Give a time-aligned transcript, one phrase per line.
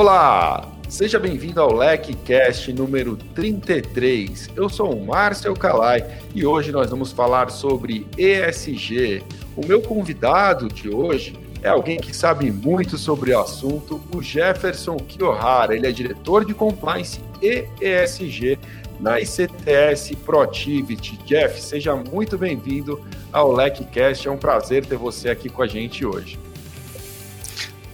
[0.00, 4.48] Olá, seja bem-vindo ao LecCast número 33.
[4.56, 9.22] Eu sou o Márcio Calai e hoje nós vamos falar sobre ESG.
[9.54, 14.96] O meu convidado de hoje é alguém que sabe muito sobre o assunto, o Jefferson
[14.96, 15.76] Kiyohara.
[15.76, 18.58] Ele é diretor de compliance e ESG
[18.98, 21.18] na ICTS Protivity.
[21.26, 24.26] Jeff, seja muito bem-vindo ao LecCast.
[24.26, 26.38] É um prazer ter você aqui com a gente hoje.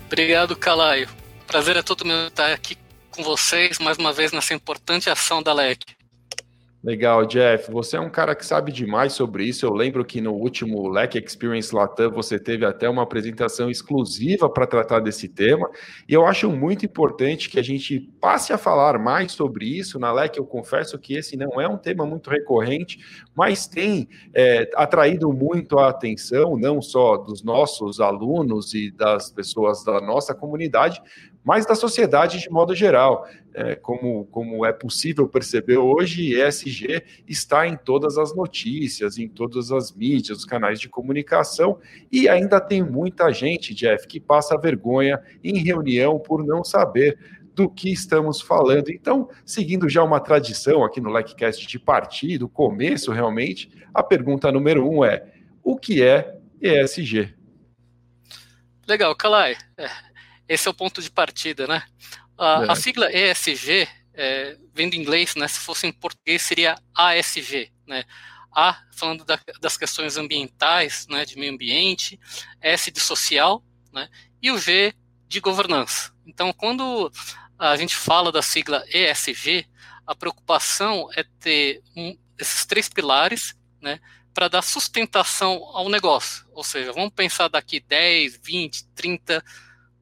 [0.07, 1.26] Obrigado, Calaio.
[1.47, 2.77] Prazer é todo meu estar aqui
[3.11, 5.81] com vocês mais uma vez nessa importante ação da LEC.
[6.87, 7.69] Legal, Jeff.
[7.73, 9.67] Você é um cara que sabe demais sobre isso.
[9.67, 14.69] Eu lembro que no último LEC Experience Latam você teve até uma apresentação exclusiva para
[14.69, 15.69] tratar desse tema.
[16.09, 19.99] E eu acho muito importante que a gente passe a falar mais sobre isso.
[19.99, 23.01] Na LEC, eu confesso que esse não é um tema muito recorrente,
[23.35, 29.83] mas tem é, atraído muito a atenção, não só dos nossos alunos e das pessoas
[29.83, 31.03] da nossa comunidade,
[31.47, 33.25] mas da sociedade de modo geral.
[33.55, 39.71] É, como, como é possível perceber hoje, ESG está em todas as notícias, em todas
[39.71, 41.79] as mídias, os canais de comunicação,
[42.11, 47.16] e ainda tem muita gente, Jeff, que passa vergonha em reunião por não saber
[47.55, 48.91] do que estamos falando.
[48.91, 54.51] Então, seguindo já uma tradição aqui no LikeCast de partir, do começo realmente, a pergunta
[54.51, 55.25] número um é:
[55.63, 57.33] o que é ESG?
[58.87, 59.57] Legal, Kalai.
[59.79, 59.88] É,
[60.49, 61.83] esse é o ponto de partida, né?
[62.39, 62.73] A, é.
[62.73, 65.47] a sigla ESG, é, vem do inglês, né?
[65.49, 68.05] Se fosse em português, seria ASG, né?
[68.53, 72.19] A, falando da, das questões ambientais, né, de meio ambiente,
[72.59, 73.62] S de social,
[73.93, 74.09] né,
[74.41, 74.94] e o G
[75.28, 76.11] de governança.
[76.27, 77.12] Então, quando
[77.59, 79.66] a gente fala da sigla ESG,
[80.06, 84.00] a preocupação é ter um, esses três pilares, né,
[84.33, 86.47] para dar sustentação ao negócio.
[86.53, 89.44] Ou seja, vamos pensar daqui 10, 20, 30,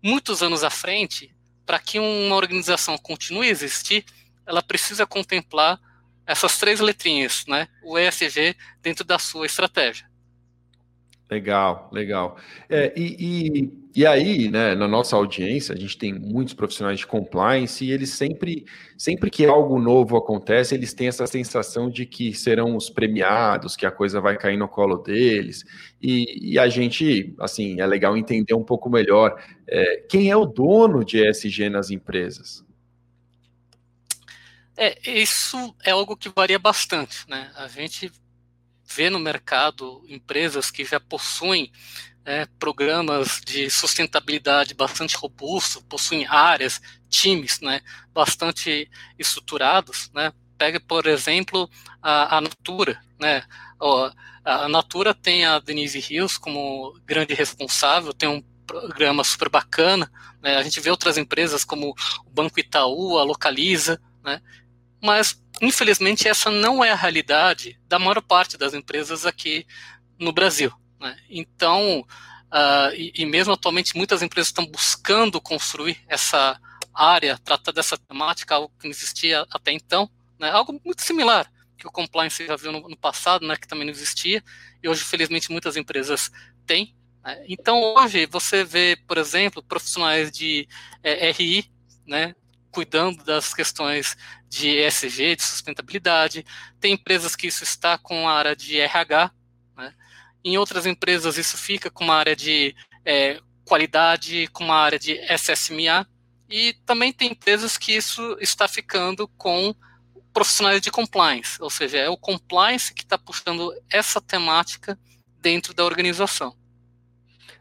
[0.05, 1.35] muitos anos à frente,
[1.65, 4.05] para que uma organização continue a existir,
[4.47, 5.81] ela precisa contemplar
[6.27, 7.69] essas três letrinhas, né?
[7.83, 10.07] O ESG dentro da sua estratégia.
[11.35, 12.37] Legal, legal.
[12.69, 17.07] É, e, e, e, aí, né, na nossa audiência, a gente tem muitos profissionais de
[17.09, 18.65] compliance e eles sempre,
[18.97, 23.85] sempre que algo novo acontece, eles têm essa sensação de que serão os premiados, que
[23.85, 25.65] a coisa vai cair no colo deles.
[26.01, 29.37] E, e a gente, assim, é legal entender um pouco melhor
[29.67, 32.65] é, quem é o dono de ESG nas empresas.
[34.77, 37.51] É, isso é algo que varia bastante, né?
[37.57, 38.13] A gente
[38.87, 41.71] vê no mercado empresas que já possuem
[42.25, 47.81] é, programas de sustentabilidade bastante robustos, possuem áreas, times né,
[48.13, 50.11] bastante estruturados.
[50.15, 50.33] Né?
[50.57, 51.69] Pega, por exemplo,
[52.03, 53.01] a, a Natura.
[53.21, 53.43] Né?
[54.45, 60.11] a Natura tem a Denise Rios como grande responsável, tem um programa super bacana.
[60.43, 60.57] Né?
[60.57, 61.95] A gente vê outras empresas como
[62.25, 64.41] o Banco Itaú, a Localiza, né?
[65.03, 69.67] mas infelizmente essa não é a realidade da maior parte das empresas aqui
[70.19, 70.73] no Brasil.
[71.01, 71.17] Né?
[71.29, 76.59] Então, uh, e, e, mesmo atualmente muitas empresas estão buscando construir essa
[76.93, 80.51] área, tratar dessa temática, algo que não existia até então, né?
[80.51, 83.93] algo muito similar que o compliance já viu no, no, passado, né, que também não
[83.93, 84.43] existia,
[84.83, 86.31] e hoje, felizmente, muitas empresas
[86.67, 86.97] têm.
[87.23, 87.45] Né?
[87.47, 90.67] Então, hoje, você vê, por exemplo, profissionais de
[91.03, 91.71] é, RI,
[92.07, 92.35] né,
[92.75, 94.17] cuidando das questões
[94.49, 96.45] de ESG, de sustentabilidade.
[96.81, 99.31] Tem empresas que isso está com a área de RH.
[99.77, 99.95] Né?
[100.45, 102.75] Em outras empresas, isso fica com uma área de
[103.05, 106.07] é, qualidade, com uma área de SSMA.
[106.51, 109.73] E também tem empresas que isso está ficando com
[110.33, 114.99] profissionais de compliance, ou seja, é o compliance que está puxando essa temática
[115.41, 116.57] dentro da organização.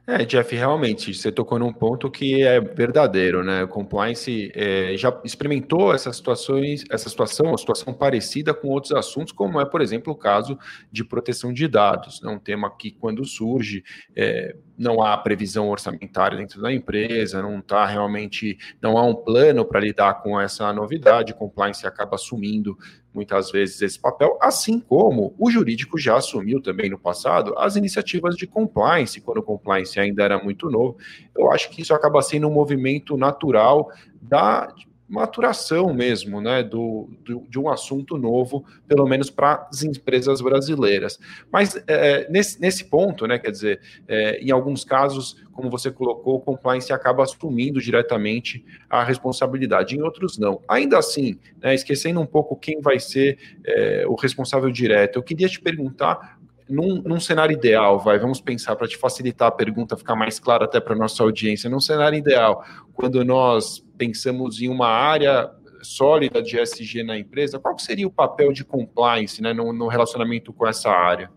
[0.06, 3.64] É, Jeff, realmente, você tocou num ponto que é verdadeiro, né?
[3.64, 9.32] O compliance é, já experimentou essas situações, essa situação, uma situação parecida com outros assuntos,
[9.32, 10.60] como é, por exemplo, o caso
[10.92, 12.22] de proteção de dados.
[12.22, 13.82] É um tema que, quando surge,
[14.14, 19.64] é, não há previsão orçamentária dentro da empresa, não está realmente, não há um plano
[19.66, 22.78] para lidar com essa novidade, compliance acaba assumindo
[23.14, 28.36] muitas vezes esse papel, assim como o jurídico já assumiu também no passado as iniciativas
[28.36, 30.98] de compliance, quando o compliance ainda era muito novo.
[31.38, 33.92] Eu acho que isso acaba sendo um movimento natural
[34.22, 34.74] da
[35.14, 41.20] maturação mesmo, né, do, do, de um assunto novo, pelo menos para as empresas brasileiras.
[41.52, 46.38] Mas é, nesse, nesse ponto, né, quer dizer, é, em alguns casos, como você colocou,
[46.38, 50.60] o compliance acaba assumindo diretamente a responsabilidade, em outros não.
[50.68, 55.48] Ainda assim, né, esquecendo um pouco quem vai ser é, o responsável direto, eu queria
[55.48, 56.40] te perguntar
[56.70, 60.66] num, num, cenário ideal, vai, vamos pensar para te facilitar a pergunta, ficar mais clara
[60.66, 61.70] até para nossa audiência.
[61.70, 65.50] Num cenário ideal, quando nós pensamos em uma área
[65.82, 70.54] sólida de SG na empresa, qual seria o papel de compliance né, no, no relacionamento
[70.54, 71.30] com essa área?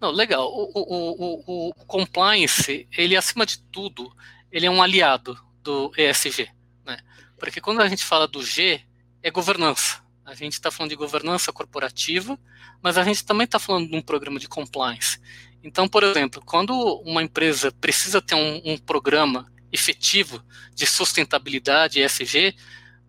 [0.00, 0.46] Não, legal.
[0.46, 4.10] O, o, o, o, compliance, ele acima de tudo,
[4.50, 6.48] ele é um aliado do ESG,
[6.86, 6.98] né?
[7.36, 8.80] Porque quando a gente fala do G,
[9.22, 10.00] é governança.
[10.28, 12.38] A gente está falando de governança corporativa,
[12.82, 15.18] mas a gente também está falando de um programa de compliance.
[15.64, 20.44] Então, por exemplo, quando uma empresa precisa ter um, um programa efetivo
[20.74, 22.54] de sustentabilidade ESG,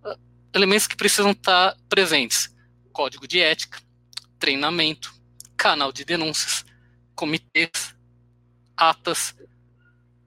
[0.02, 0.18] ah,
[0.54, 2.56] elementos que precisam estar presentes:
[2.94, 3.82] código de ética,
[4.40, 5.14] treinamento,
[5.58, 6.64] canal de denúncias,
[7.16, 7.94] comitês,
[8.78, 9.36] atas.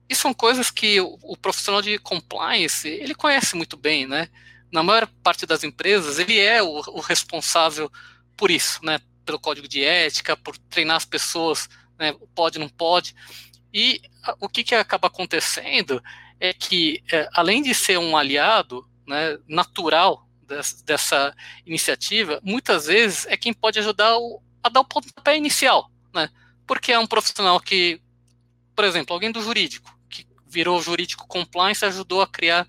[0.07, 4.29] E são coisas que o, o profissional de compliance ele conhece muito bem, né?
[4.73, 7.91] Na maior parte das empresas, ele é o, o responsável
[8.35, 8.99] por isso, né?
[9.23, 12.11] Pelo código de ética, por treinar as pessoas, né?
[12.33, 13.13] Pode, não pode.
[13.71, 14.01] E
[14.39, 16.01] o que, que acaba acontecendo
[16.39, 21.35] é que, é, além de ser um aliado né, natural dessa, dessa,
[21.67, 26.29] iniciativa, muitas vezes é quem pode ajudar o, a dar o pontapé inicial, né?
[26.65, 28.01] Porque é um profissional que,
[28.75, 32.67] por exemplo, alguém do jurídico, que virou jurídico compliance, ajudou a criar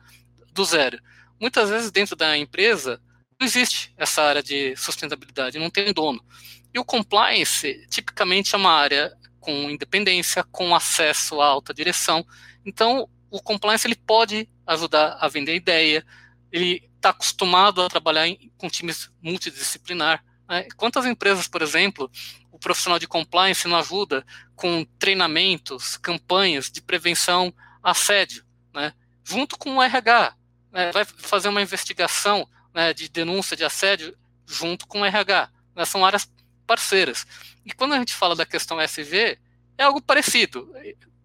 [0.53, 0.99] do zero.
[1.45, 2.99] Muitas vezes dentro da empresa
[3.39, 6.25] não existe essa área de sustentabilidade, não tem dono.
[6.73, 12.27] E o compliance, tipicamente, é uma área com independência, com acesso à alta direção.
[12.65, 16.03] Então, o compliance ele pode ajudar a vender ideia,
[16.51, 20.25] ele está acostumado a trabalhar em, com times multidisciplinar.
[20.49, 20.67] Né?
[20.79, 22.11] Quantas empresas, por exemplo,
[22.51, 24.25] o profissional de compliance não ajuda
[24.57, 27.53] com treinamentos, campanhas de prevenção
[27.83, 28.95] a assédio, né?
[29.23, 30.35] junto com o RH,
[30.75, 30.93] né?
[30.93, 34.15] vai fazer uma investigação né, de denúncia de assédio
[34.47, 35.49] junto com o RH.
[35.75, 35.85] Né?
[35.87, 36.31] São áreas
[36.67, 37.27] parceiras.
[37.65, 39.39] E quando a gente fala da questão SG,
[39.79, 40.71] é algo parecido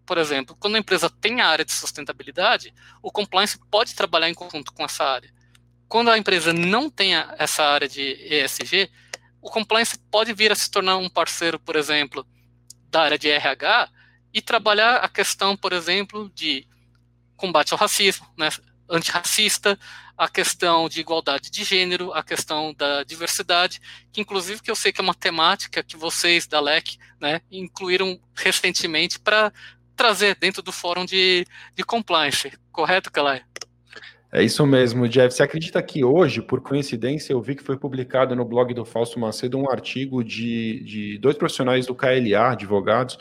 [0.10, 4.34] por exemplo, quando a empresa tem a área de sustentabilidade, o compliance pode trabalhar em
[4.34, 5.32] conjunto com essa área.
[5.88, 8.90] Quando a empresa não tem essa área de ESG,
[9.40, 12.26] o compliance pode vir a se tornar um parceiro, por exemplo,
[12.90, 13.88] da área de RH
[14.34, 16.68] e trabalhar a questão, por exemplo, de
[17.38, 18.50] combate ao racismo, né,
[18.90, 19.78] antirracista,
[20.18, 23.80] a questão de igualdade de gênero, a questão da diversidade,
[24.12, 28.20] que inclusive que eu sei que é uma temática que vocês da LEC né, incluíram
[28.36, 29.54] recentemente para
[29.96, 31.46] trazer dentro do fórum de,
[31.76, 32.52] de compliance.
[32.72, 33.44] Correto, Calai?
[34.32, 35.34] É isso mesmo, Jeff.
[35.34, 39.20] Você acredita que hoje, por coincidência, eu vi que foi publicado no blog do Fausto
[39.20, 43.18] Macedo um artigo de, de dois profissionais do KLA, advogados,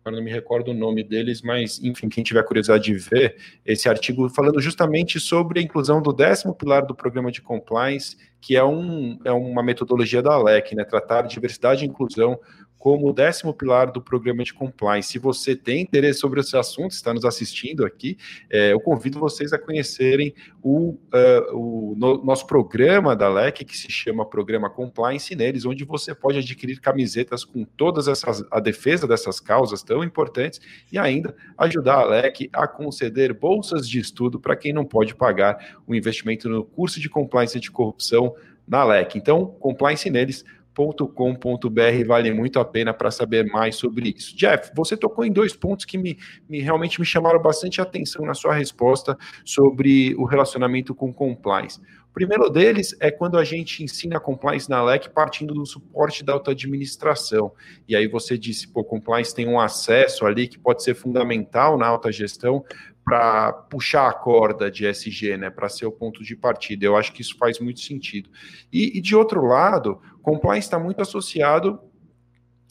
[0.00, 3.88] agora não me recordo o nome deles, mas, enfim, quem tiver curiosidade de ver esse
[3.88, 8.64] artigo falando justamente sobre a inclusão do décimo pilar do programa de compliance, que é,
[8.64, 10.84] um, é uma metodologia da LEC, né?
[10.84, 12.38] Tratar diversidade e inclusão
[12.78, 15.12] como o décimo pilar do programa de compliance.
[15.12, 18.16] Se você tem interesse sobre esse assunto, está nos assistindo aqui,
[18.48, 20.32] é, eu convido vocês a conhecerem
[20.62, 25.84] o, uh, o no, nosso programa da LEC, que se chama Programa Compliance neles, onde
[25.84, 30.60] você pode adquirir camisetas com todas essas, a defesa dessas causas tão importantes
[30.92, 35.76] e ainda ajudar a LEC a conceder bolsas de estudo para quem não pode pagar
[35.86, 38.34] o investimento no curso de compliance de corrupção
[38.68, 39.16] na LEC.
[39.16, 40.44] Então, compliance neles
[40.86, 44.36] com.br vale muito a pena para saber mais sobre isso.
[44.36, 46.16] Jeff, você tocou em dois pontos que me,
[46.48, 51.80] me realmente me chamaram bastante atenção na sua resposta sobre o relacionamento com compliance.
[52.10, 56.32] O primeiro deles é quando a gente ensina compliance na LEC partindo do suporte da
[56.32, 57.52] auto-administração.
[57.86, 61.86] E aí você disse, pô, compliance tem um acesso ali que pode ser fundamental na
[61.86, 62.64] alta gestão
[63.08, 66.84] para puxar a corda de SG, né, para ser o ponto de partida.
[66.84, 68.28] Eu acho que isso faz muito sentido.
[68.70, 71.80] E, e de outro lado, compliance está muito associado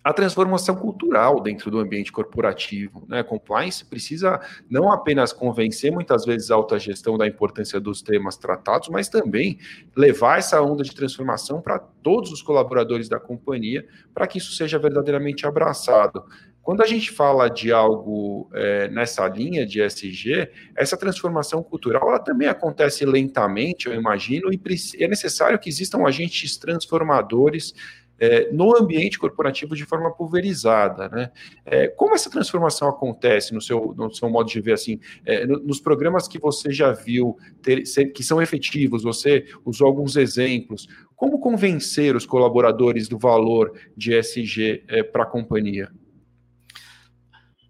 [0.03, 3.03] à transformação cultural dentro do ambiente corporativo.
[3.09, 3.23] Né?
[3.23, 4.39] Compliance precisa
[4.69, 9.57] não apenas convencer muitas vezes a alta gestão da importância dos temas tratados, mas também
[9.95, 14.77] levar essa onda de transformação para todos os colaboradores da companhia, para que isso seja
[14.77, 16.23] verdadeiramente abraçado.
[16.67, 22.19] Quando a gente fala de algo é, nessa linha de SG, essa transformação cultural ela
[22.19, 24.59] também acontece lentamente, eu imagino, e
[24.99, 27.73] é necessário que existam agentes transformadores
[28.19, 31.07] é, no ambiente corporativo de forma pulverizada.
[31.07, 31.31] Né?
[31.65, 35.79] É, como essa transformação acontece no seu, no seu modo de ver assim, é, nos
[35.79, 40.85] programas que você já viu ter, ser, que são efetivos, você usou alguns exemplos.
[41.15, 45.89] Como convencer os colaboradores do valor de SG é, para a companhia?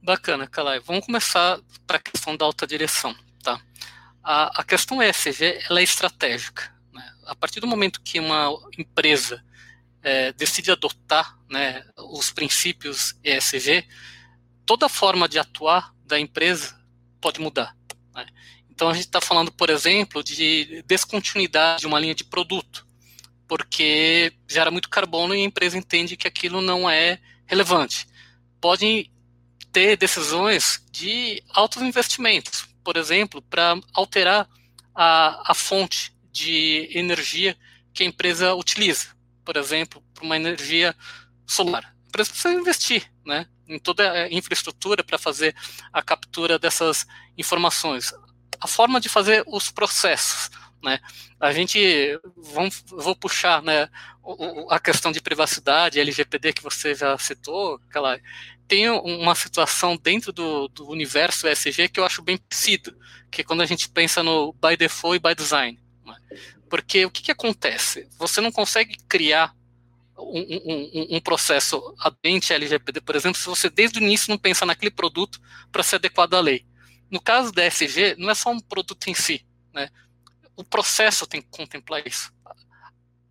[0.08, 0.80] Bacana, Calai.
[0.80, 3.14] Vamos começar para a questão da alta direção.
[3.44, 3.60] Tá?
[4.24, 6.74] A, a questão ESG ela é estratégica.
[6.94, 7.04] Né?
[7.26, 9.44] A partir do momento que uma empresa
[10.02, 13.86] é, decide adotar né, os princípios ESG,
[14.66, 16.80] toda forma de atuar da empresa
[17.20, 17.76] pode mudar.
[18.16, 18.26] Né?
[18.72, 22.88] Então a gente está falando, por exemplo, de descontinuidade de uma linha de produto,
[23.46, 28.08] porque gera muito carbono e a empresa entende que aquilo não é relevante.
[28.62, 29.12] Podem
[29.78, 34.48] ter decisões de altos investimentos, por exemplo, para alterar
[34.96, 37.56] a, a fonte de energia
[37.94, 39.18] que a empresa utiliza
[39.48, 40.94] por exemplo, para uma energia
[41.46, 41.86] solar.
[41.86, 45.56] A empresa precisa investir né, em toda a infraestrutura para fazer
[45.94, 47.08] a captura dessas
[47.38, 48.14] informações.
[48.60, 50.52] A forma de fazer os processos.
[50.84, 51.00] Né?
[51.40, 51.80] A gente,
[52.36, 53.90] vamos, vou puxar né,
[54.70, 58.20] a questão de privacidade, LGPD que você já citou, aquela,
[58.68, 62.98] tem uma situação dentro do, do universo ESG que eu acho bem parecido,
[63.32, 65.80] que é quando a gente pensa no by default e by design.
[66.06, 66.16] Né?
[66.70, 68.08] Porque o que, que acontece?
[68.18, 69.56] Você não consegue criar
[70.18, 74.66] um, um, um, processo aderente LGPD, por exemplo, se você desde o início não pensa
[74.66, 75.40] naquele produto
[75.72, 76.66] para ser adequado à lei.
[77.10, 79.90] No caso da SG, não é só um produto em si, né?
[80.56, 82.34] O processo tem que contemplar isso.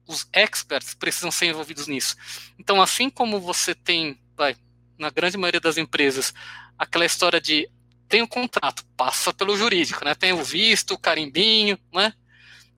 [0.06, 2.16] Os experts precisam ser envolvidos nisso.
[2.58, 4.56] Então, assim como você tem, vai,
[4.98, 6.32] na grande maioria das empresas,
[6.78, 7.68] aquela história de
[8.08, 10.14] tem o um contrato, passa pelo jurídico, né?
[10.14, 12.12] Tem o visto, o carimbinho, né?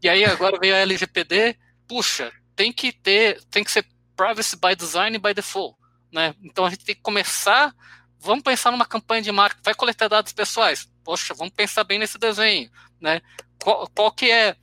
[0.02, 1.56] E aí agora veio a LGPD,
[1.86, 5.76] puxa, tem que ter, tem que ser privacy by design by default,
[6.10, 6.34] né?
[6.42, 7.74] Então a gente tem que começar,
[8.18, 12.18] vamos pensar numa campanha de marketing, vai coletar dados pessoais, poxa, vamos pensar bem nesse
[12.18, 12.70] desenho,
[13.00, 13.20] né?
[13.62, 14.56] Qual, qual que é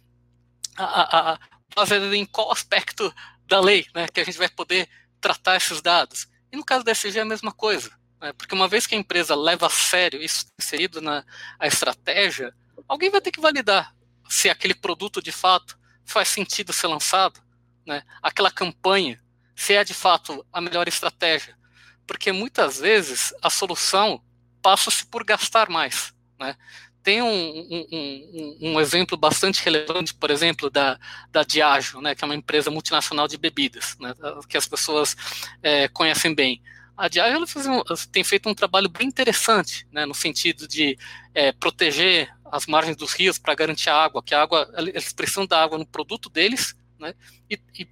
[0.77, 3.13] a, a, a, em qual aspecto
[3.47, 4.89] da lei, né, que a gente vai poder
[5.21, 6.27] tratar esses dados?
[6.55, 8.31] E no caso da SG é a mesma coisa, né?
[8.31, 11.25] porque uma vez que a empresa leva a sério isso inserido na
[11.59, 12.55] a estratégia,
[12.87, 13.93] alguém vai ter que validar
[14.29, 17.41] se aquele produto de fato faz sentido ser lançado,
[17.85, 18.03] né?
[18.21, 19.21] Aquela campanha,
[19.53, 21.57] se é de fato a melhor estratégia,
[22.07, 24.23] porque muitas vezes a solução
[24.61, 26.55] passa-se por gastar mais, né?
[27.05, 30.99] Tem um, um, um, um, exemplo bastante relevante, por exemplo, da,
[31.31, 34.11] da Diageo, né, que é uma empresa multinacional de bebidas, né,
[34.49, 35.15] que as pessoas
[35.61, 36.63] é, conhecem bem.
[36.97, 37.45] A Diageo
[38.11, 40.97] tem feito um trabalho bem interessante, né, no sentido de
[41.35, 45.45] é, proteger as margens dos rios para garantir a água, que a água, eles precisam
[45.45, 47.13] da água no produto deles, né?
[47.47, 47.87] E, e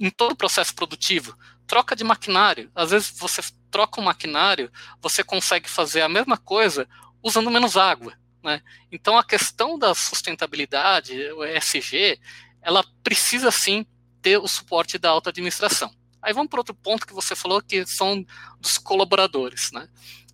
[0.00, 2.70] em todo o processo produtivo, troca de maquinário.
[2.74, 4.68] Às vezes você troca um maquinário,
[5.00, 6.88] você consegue fazer a mesma coisa
[7.22, 8.62] usando menos água, né?
[8.90, 12.18] Então a questão da sustentabilidade, o ESG,
[12.62, 13.86] ela precisa sim
[14.20, 15.94] ter o suporte da alta administração.
[16.20, 18.24] Aí vamos para outro ponto que você falou que são
[18.60, 19.88] dos colaboradores, né?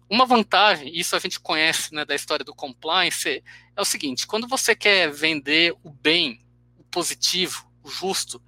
[0.08, 3.42] Uma vantagem, isso a gente conhece né, da história do compliance,
[3.74, 6.44] é o seguinte: quando você quer vender o bem,
[6.78, 8.40] o positivo, o justo,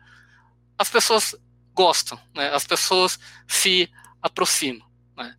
[0.79, 1.35] as pessoas
[1.75, 4.87] gostam, né, as pessoas se aproximam.
[5.17, 5.37] Né.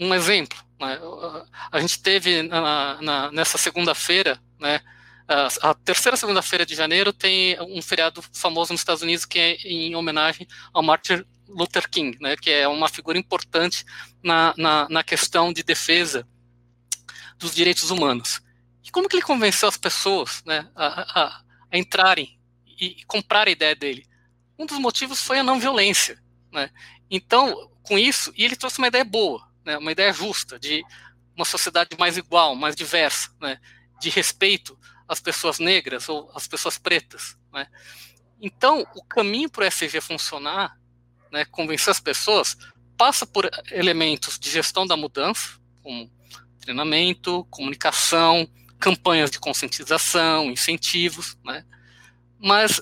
[0.00, 4.80] Um exemplo: a gente teve na, na, nessa segunda-feira, né,
[5.28, 9.54] a, a terceira segunda-feira de janeiro tem um feriado famoso nos Estados Unidos que é
[9.64, 13.84] em homenagem ao Martin Luther King, né, que é uma figura importante
[14.22, 16.26] na, na, na questão de defesa
[17.38, 18.40] dos direitos humanos.
[18.84, 20.86] E como que ele convenceu as pessoas né, a,
[21.20, 21.42] a,
[21.72, 22.38] a entrarem
[22.78, 24.06] e comprar a ideia dele?
[24.58, 26.18] Um dos motivos foi a não violência.
[26.52, 26.70] Né?
[27.10, 30.82] Então, com isso, e ele trouxe uma ideia boa, né, uma ideia justa, de
[31.34, 33.60] uma sociedade mais igual, mais diversa, né,
[34.00, 37.36] de respeito às pessoas negras ou às pessoas pretas.
[37.52, 37.66] Né?
[38.40, 40.74] Então, o caminho para o SG funcionar
[41.30, 42.56] né, convencer as pessoas,
[42.96, 46.10] passa por elementos de gestão da mudança, como
[46.60, 51.64] treinamento, comunicação, campanhas de conscientização, incentivos, né?
[52.38, 52.80] Mas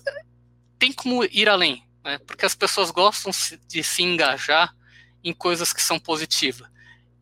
[0.78, 2.18] tem como ir além, né?
[2.18, 3.32] Porque as pessoas gostam
[3.68, 4.74] de se engajar
[5.22, 6.68] em coisas que são positivas.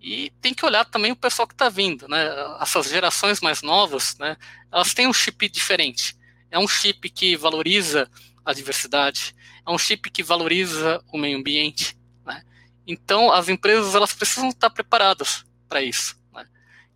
[0.03, 2.27] E tem que olhar também o pessoal que está vindo, né?
[2.61, 4.37] Essas gerações mais novas, né?
[4.71, 6.17] Elas têm um chip diferente.
[6.51, 8.11] É um chip que valoriza
[8.45, 9.35] a diversidade,
[9.67, 11.97] é um chip que valoriza o meio ambiente.
[12.27, 12.43] Né?
[12.87, 16.17] Então, as empresas elas precisam estar preparadas para isso.
[16.33, 16.45] Né?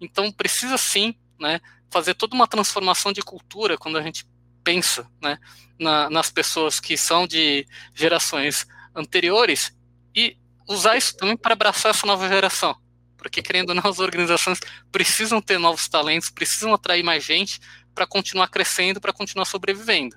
[0.00, 1.60] Então, precisa sim né,
[1.90, 4.26] fazer toda uma transformação de cultura quando a gente
[4.64, 5.38] pensa né,
[5.78, 9.72] na, nas pessoas que são de gerações anteriores
[10.14, 10.36] e
[10.68, 12.76] usar isso também para abraçar essa nova geração.
[13.16, 14.60] Porque, querendo ou não, as organizações
[14.92, 17.60] precisam ter novos talentos, precisam atrair mais gente
[17.94, 20.16] para continuar crescendo, para continuar sobrevivendo.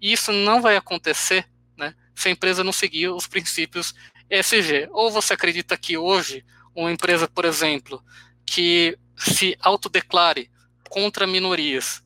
[0.00, 1.46] E isso não vai acontecer
[1.76, 3.94] né, se a empresa não seguir os princípios
[4.28, 4.88] ESG.
[4.90, 6.44] Ou você acredita que hoje
[6.74, 8.02] uma empresa, por exemplo,
[8.44, 10.50] que se autodeclare
[10.88, 12.02] contra minorias,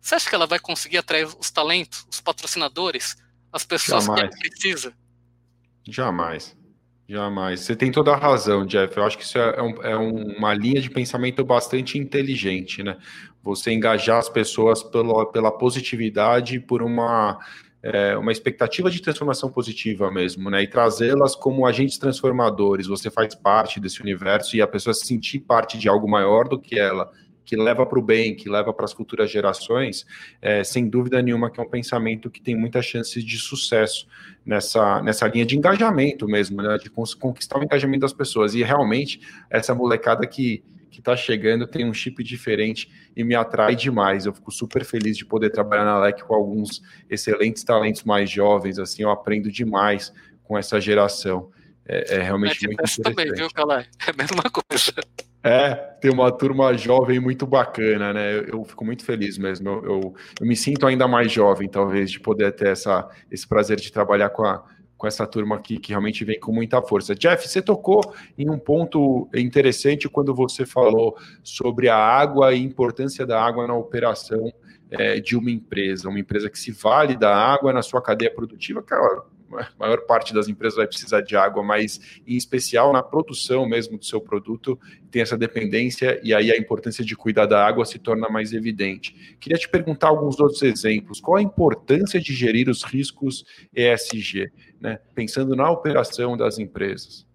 [0.00, 3.16] você acha que ela vai conseguir atrair os talentos, os patrocinadores,
[3.52, 4.34] as pessoas Jamais.
[4.34, 4.94] que precisa.
[5.88, 6.56] Jamais.
[7.06, 7.60] Jamais.
[7.60, 8.96] Você tem toda a razão, Jeff.
[8.96, 12.96] Eu acho que isso é, um, é, uma linha de pensamento bastante inteligente, né?
[13.42, 17.38] Você engajar as pessoas pela, pela positividade, por uma,
[17.82, 20.62] é, uma expectativa de transformação positiva mesmo, né?
[20.62, 22.86] E trazê-las como agentes transformadores.
[22.86, 26.58] Você faz parte desse universo e a pessoa se sentir parte de algo maior do
[26.58, 27.10] que ela
[27.44, 30.06] que leva para o bem, que leva para as futuras gerações,
[30.40, 34.06] é, sem dúvida nenhuma que é um pensamento que tem muitas chances de sucesso
[34.44, 38.54] nessa, nessa linha de engajamento mesmo, né, de conquistar o engajamento das pessoas.
[38.54, 39.20] E realmente,
[39.50, 40.62] essa molecada que
[40.94, 44.26] que está chegando tem um chip diferente e me atrai demais.
[44.26, 48.78] Eu fico super feliz de poder trabalhar na LEC com alguns excelentes talentos mais jovens.
[48.78, 50.12] Assim, eu aprendo demais
[50.44, 51.50] com essa geração.
[51.84, 53.02] É, é realmente muito interessante.
[53.02, 53.86] também, viu, Calai?
[54.06, 54.94] É a mesma coisa.
[55.46, 58.34] É, tem uma turma jovem muito bacana, né?
[58.34, 59.68] Eu, eu fico muito feliz mesmo.
[59.68, 63.78] Eu, eu, eu, me sinto ainda mais jovem, talvez, de poder ter essa, esse prazer
[63.78, 64.64] de trabalhar com, a,
[64.96, 67.14] com essa turma aqui que realmente vem com muita força.
[67.14, 68.00] Jeff, você tocou
[68.38, 73.66] em um ponto interessante quando você falou sobre a água e a importância da água
[73.66, 74.50] na operação
[74.90, 78.82] é, de uma empresa, uma empresa que se vale da água na sua cadeia produtiva,
[78.82, 79.24] cara,
[79.78, 84.04] maior parte das empresas vai precisar de água, mas em especial na produção mesmo do
[84.04, 84.78] seu produto,
[85.10, 89.36] tem essa dependência e aí a importância de cuidar da água se torna mais evidente.
[89.40, 91.20] Queria te perguntar alguns outros exemplos.
[91.20, 93.44] Qual a importância de gerir os riscos
[93.74, 94.98] ESG, né?
[95.14, 97.26] pensando na operação das empresas?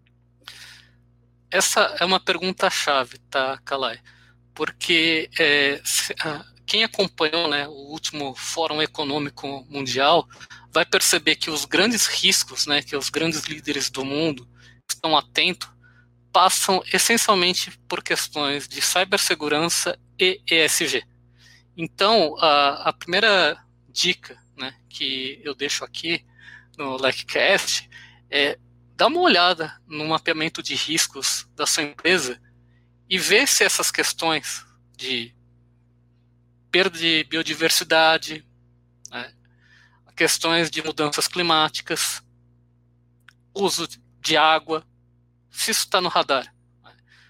[1.52, 3.98] Essa é uma pergunta chave, tá, Kalai?
[4.54, 5.82] Porque é,
[6.70, 10.28] quem acompanhou né, o último Fórum Econômico Mundial
[10.72, 14.48] vai perceber que os grandes riscos, né, que os grandes líderes do mundo
[14.90, 15.70] estão atentos,
[16.32, 21.04] passam essencialmente por questões de cibersegurança e ESG.
[21.76, 23.58] Então, a, a primeira
[23.90, 26.26] dica né, que eu deixo aqui
[26.78, 27.90] no LECCast
[28.30, 28.58] é
[28.96, 32.40] dar uma olhada no mapeamento de riscos da sua empresa
[33.10, 34.66] e ver se essas questões
[34.96, 35.34] de
[36.70, 38.46] perda de biodiversidade,
[40.20, 42.22] questões de mudanças climáticas,
[43.56, 43.88] uso
[44.20, 44.86] de água,
[45.50, 46.54] se isso está no radar.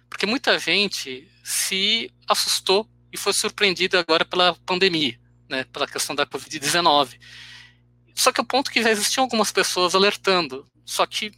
[0.10, 6.25] Porque muita gente se assustou e foi surpreendida agora pela pandemia, né, pela questão da
[6.25, 7.19] Covid-19.
[8.15, 11.32] Só que o ponto é que já existiam algumas pessoas alertando, só que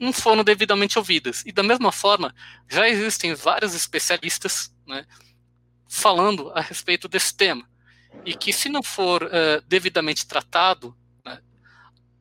[0.00, 1.42] não foram devidamente ouvidas.
[1.44, 2.34] E da mesma forma,
[2.66, 5.04] já existem vários especialistas né,
[5.86, 7.68] falando a respeito desse tema.
[8.24, 11.40] E que, se não for uh, devidamente tratado, né,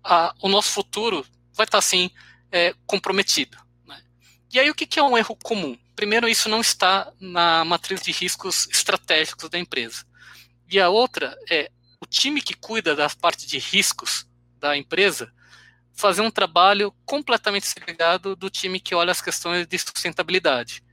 [0.03, 2.09] a, o nosso futuro vai estar, assim,
[2.51, 3.57] é, comprometido.
[3.85, 4.01] Né?
[4.51, 5.77] E aí, o que, que é um erro comum?
[5.95, 10.05] Primeiro, isso não está na matriz de riscos estratégicos da empresa.
[10.69, 14.27] E a outra é o time que cuida da parte de riscos
[14.59, 15.31] da empresa
[15.93, 20.83] fazer um trabalho completamente segregado do time que olha as questões de sustentabilidade.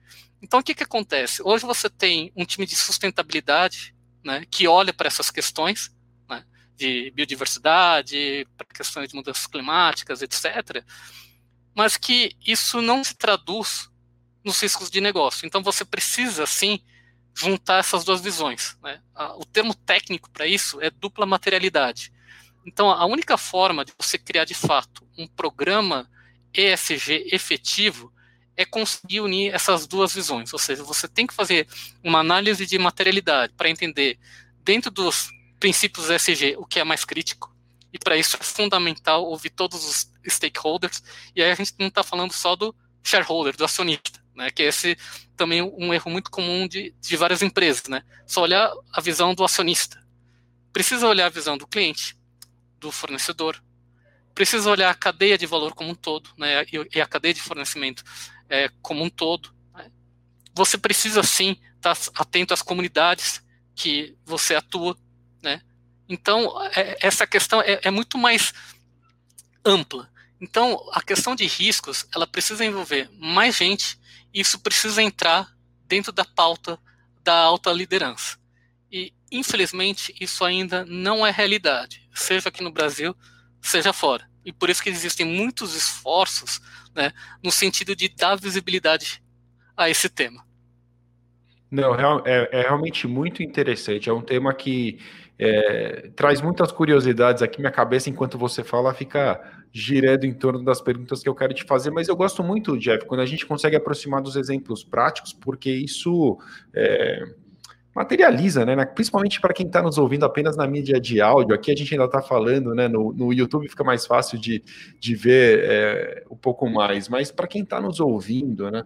[0.43, 1.43] Então, o que, que acontece?
[1.43, 5.91] Hoje você tem um time de sustentabilidade né, que olha para essas questões
[6.29, 6.45] né,
[6.77, 10.85] de biodiversidade, para questões de mudanças climáticas, etc.,
[11.75, 13.89] mas que isso não se traduz
[14.45, 15.47] nos riscos de negócio.
[15.47, 16.81] Então, você precisa, sim,
[17.35, 18.77] juntar essas duas visões.
[18.83, 19.01] Né?
[19.37, 22.13] O termo técnico para isso é dupla materialidade.
[22.67, 26.11] Então, a única forma de você criar, de fato, um programa
[26.53, 28.13] ESG efetivo
[28.57, 30.53] é conseguir unir essas duas visões.
[30.53, 31.67] Ou seja, você tem que fazer
[32.03, 34.19] uma análise de materialidade para entender,
[34.63, 37.55] dentro dos princípios ESG, o que é mais crítico.
[37.93, 41.03] E para isso é fundamental ouvir todos os stakeholders.
[41.35, 44.51] E aí a gente não está falando só do shareholder, do acionista, né?
[44.51, 44.97] que é esse
[45.37, 47.89] também um erro muito comum de, de várias empresas.
[47.89, 48.03] Né?
[48.27, 50.01] Só olhar a visão do acionista.
[50.73, 52.17] Precisa olhar a visão do cliente,
[52.79, 53.61] do fornecedor,
[54.35, 58.03] precisa olhar a cadeia de valor como um todo, né, e, a cadeia de fornecimento
[58.51, 59.55] é, como um todo.
[59.73, 59.91] Né?
[60.55, 63.43] Você precisa sim estar atento às comunidades
[63.75, 64.95] que você atua,
[65.43, 65.63] né?
[66.09, 68.53] Então é, essa questão é, é muito mais
[69.65, 70.11] ampla.
[70.41, 73.99] Então a questão de riscos ela precisa envolver mais gente.
[74.35, 75.51] E isso precisa entrar
[75.87, 76.79] dentro da pauta
[77.23, 78.39] da alta liderança.
[78.93, 83.15] E infelizmente isso ainda não é realidade, seja aqui no Brasil,
[83.63, 84.30] seja fora.
[84.51, 86.61] E por isso que existem muitos esforços
[86.93, 89.23] né, no sentido de dar visibilidade
[89.77, 90.45] a esse tema.
[91.71, 91.95] Não,
[92.27, 94.11] é, é realmente muito interessante.
[94.11, 94.99] É um tema que
[95.39, 97.61] é, traz muitas curiosidades aqui.
[97.61, 99.41] Minha cabeça, enquanto você fala, fica
[99.73, 101.93] girando em torno das perguntas que eu quero te fazer.
[101.93, 106.41] Mas eu gosto muito, Jeff, quando a gente consegue aproximar dos exemplos práticos, porque isso
[106.75, 107.23] é,
[107.95, 108.85] materializa, né?
[108.87, 111.55] Principalmente para quem está nos ouvindo apenas na mídia de áudio.
[111.55, 112.87] Aqui a gente ainda está falando, né?
[112.89, 114.63] No, no YouTube fica mais fácil de,
[114.99, 118.85] de ver é, um pouco mais, mas para quem está nos ouvindo, né?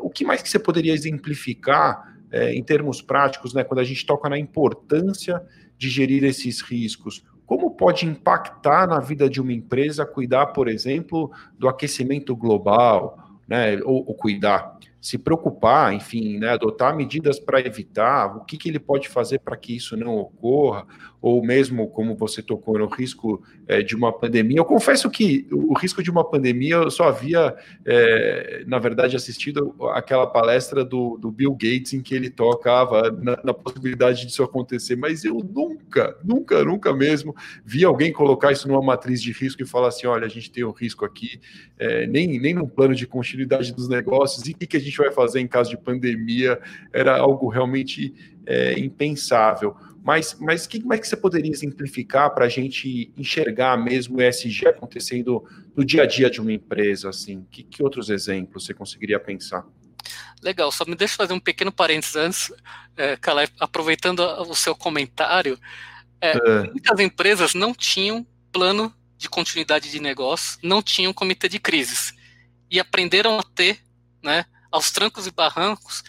[0.00, 3.62] O que mais que você poderia exemplificar é, em termos práticos, né?
[3.62, 5.42] Quando a gente toca na importância
[5.78, 11.30] de gerir esses riscos, como pode impactar na vida de uma empresa cuidar, por exemplo,
[11.58, 13.16] do aquecimento global,
[13.48, 13.80] né?
[13.84, 18.78] Ou, ou cuidar se preocupar, enfim, né, adotar medidas para evitar, o que, que ele
[18.78, 20.86] pode fazer para que isso não ocorra,
[21.22, 24.58] ou mesmo, como você tocou, no risco é, de uma pandemia.
[24.58, 27.54] Eu confesso que o risco de uma pandemia eu só havia,
[27.84, 33.38] é, na verdade, assistido aquela palestra do, do, Bill Gates em que ele tocava na,
[33.44, 38.82] na, possibilidade disso acontecer, mas eu nunca, nunca, nunca mesmo vi alguém colocar isso numa
[38.82, 41.40] matriz de risco e falar assim: olha, a gente tem um risco aqui,
[41.78, 44.96] é, nem, nem no plano de continuidade dos negócios, e o que, que a gente
[44.96, 46.58] vai fazer em caso de pandemia?
[46.92, 48.14] Era algo realmente
[48.46, 49.76] é, impensável.
[50.02, 54.22] Mas, mas o que mais que você poderia exemplificar para a gente enxergar mesmo o
[54.22, 55.44] ESG acontecendo
[55.76, 57.10] no dia a dia de uma empresa?
[57.10, 59.64] Assim, que, que outros exemplos você conseguiria pensar?
[60.42, 62.52] Legal, só me deixa fazer um pequeno parênteses antes,
[62.96, 63.18] é,
[63.58, 65.58] aproveitando o seu comentário.
[66.20, 66.62] É, é.
[66.70, 72.14] Muitas empresas não tinham plano de continuidade de negócio, não tinham comitê de crises
[72.70, 73.78] e aprenderam a ter,
[74.22, 76.02] né, aos trancos e barrancos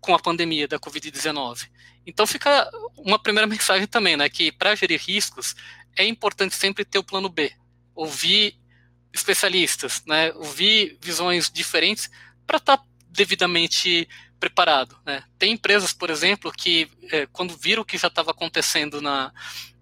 [0.00, 1.68] com a pandemia da Covid-19.
[2.06, 5.54] Então fica uma primeira mensagem também, né, que para gerir riscos
[5.96, 7.52] é importante sempre ter o plano B,
[7.94, 8.56] ouvir
[9.12, 12.10] especialistas, né, ouvir visões diferentes
[12.46, 14.96] para estar tá devidamente preparado.
[15.04, 15.22] Né.
[15.38, 19.32] Tem empresas, por exemplo, que é, quando viram o que já estava acontecendo na,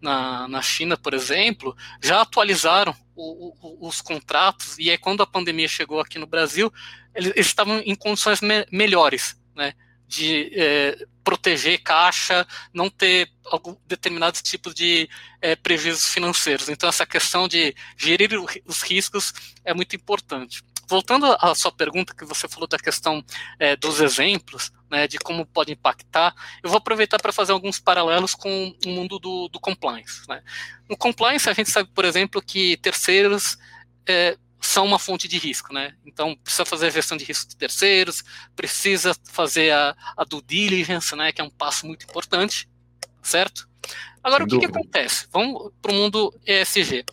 [0.00, 5.26] na, na, China, por exemplo, já atualizaram o, o, os contratos e aí quando a
[5.26, 6.72] pandemia chegou aqui no Brasil,
[7.14, 9.74] eles, estavam em condições me melhores, né,
[10.14, 15.08] de é, proteger caixa, não ter algum determinados tipos de
[15.40, 16.68] é, prejuízos financeiros.
[16.68, 18.30] Então, essa questão de gerir
[18.66, 19.32] os riscos
[19.64, 20.62] é muito importante.
[20.86, 23.24] Voltando à sua pergunta, que você falou da questão
[23.58, 28.34] é, dos exemplos, né, de como pode impactar, eu vou aproveitar para fazer alguns paralelos
[28.34, 30.28] com o mundo do, do compliance.
[30.28, 30.42] Né.
[30.88, 33.56] No compliance, a gente sabe, por exemplo, que terceiros
[34.06, 35.96] é, são uma fonte de risco, né?
[36.04, 38.22] Então precisa fazer a gestão de risco de terceiros,
[38.56, 41.32] precisa fazer a, a due diligence, né?
[41.32, 42.68] Que é um passo muito importante,
[43.22, 43.68] certo?
[44.22, 45.26] Agora Sem o que, que acontece?
[45.30, 47.04] Vamos para o mundo ESG.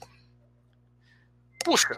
[1.64, 1.98] Puxa,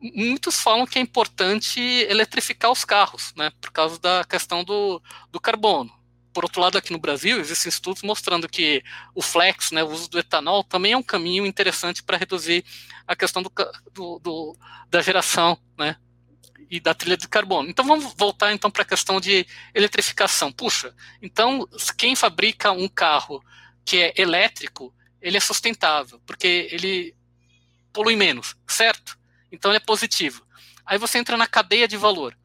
[0.00, 3.50] muitos falam que é importante eletrificar os carros, né?
[3.60, 5.92] Por causa da questão do, do carbono.
[6.32, 10.08] Por outro lado, aqui no Brasil, existem estudos mostrando que o flex, né, o uso
[10.08, 12.64] do etanol, também é um caminho interessante para reduzir
[13.08, 13.50] a questão do,
[13.92, 14.56] do, do,
[14.88, 15.96] da geração né,
[16.70, 17.70] e da trilha de carbono.
[17.70, 20.52] Então vamos voltar então para a questão de eletrificação.
[20.52, 21.66] Puxa, então
[21.96, 23.42] quem fabrica um carro
[23.84, 27.16] que é elétrico, ele é sustentável, porque ele
[27.92, 29.18] polui menos, certo?
[29.50, 30.46] Então ele é positivo.
[30.84, 32.36] Aí você entra na cadeia de valor.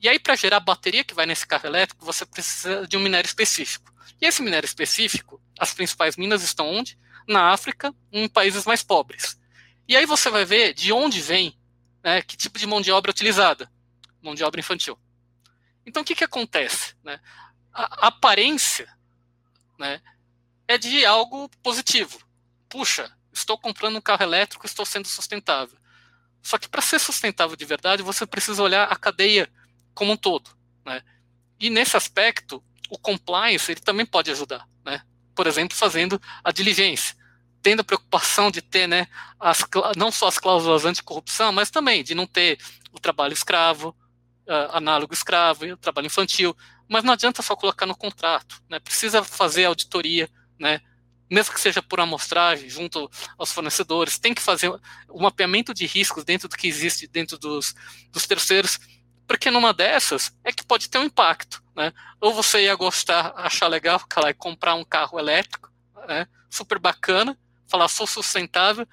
[0.00, 3.00] E aí, para gerar a bateria que vai nesse carro elétrico, você precisa de um
[3.00, 3.92] minério específico.
[4.20, 6.98] E esse minério específico, as principais minas estão onde?
[7.28, 9.38] Na África, em países mais pobres.
[9.92, 11.54] E aí você vai ver de onde vem,
[12.02, 13.70] né, que tipo de mão de obra é utilizada.
[14.22, 14.98] Mão de obra infantil.
[15.84, 16.94] Então, o que, que acontece?
[17.04, 17.20] Né?
[17.70, 18.88] A, a aparência
[19.78, 20.00] né,
[20.66, 22.18] é de algo positivo.
[22.70, 25.76] Puxa, estou comprando um carro elétrico, estou sendo sustentável.
[26.42, 29.46] Só que para ser sustentável de verdade, você precisa olhar a cadeia
[29.92, 30.56] como um todo.
[30.86, 31.02] Né?
[31.60, 34.66] E nesse aspecto, o compliance ele também pode ajudar.
[34.86, 35.02] Né?
[35.34, 37.14] Por exemplo, fazendo a diligência,
[37.62, 39.06] tendo a preocupação de ter né,
[39.38, 39.64] as,
[39.96, 42.58] não só as cláusulas anticorrupção, mas também de não ter
[42.92, 43.96] o trabalho escravo,
[44.46, 46.56] uh, análogo escravo, o trabalho infantil.
[46.88, 48.60] Mas não adianta só colocar no contrato.
[48.68, 48.78] Né?
[48.80, 50.80] Precisa fazer auditoria, né?
[51.30, 54.70] mesmo que seja por amostragem, junto aos fornecedores, tem que fazer
[55.08, 57.74] o mapeamento de riscos dentro do que existe dentro dos,
[58.10, 58.78] dos terceiros
[59.26, 61.90] porque numa dessas é que pode ter um impacto, né?
[62.20, 65.72] Ou você ia gostar, achar legal, cara, e comprar um carro elétrico,
[66.06, 66.26] né?
[66.50, 67.38] Super bacana,
[67.72, 68.86] falar sou sustentável,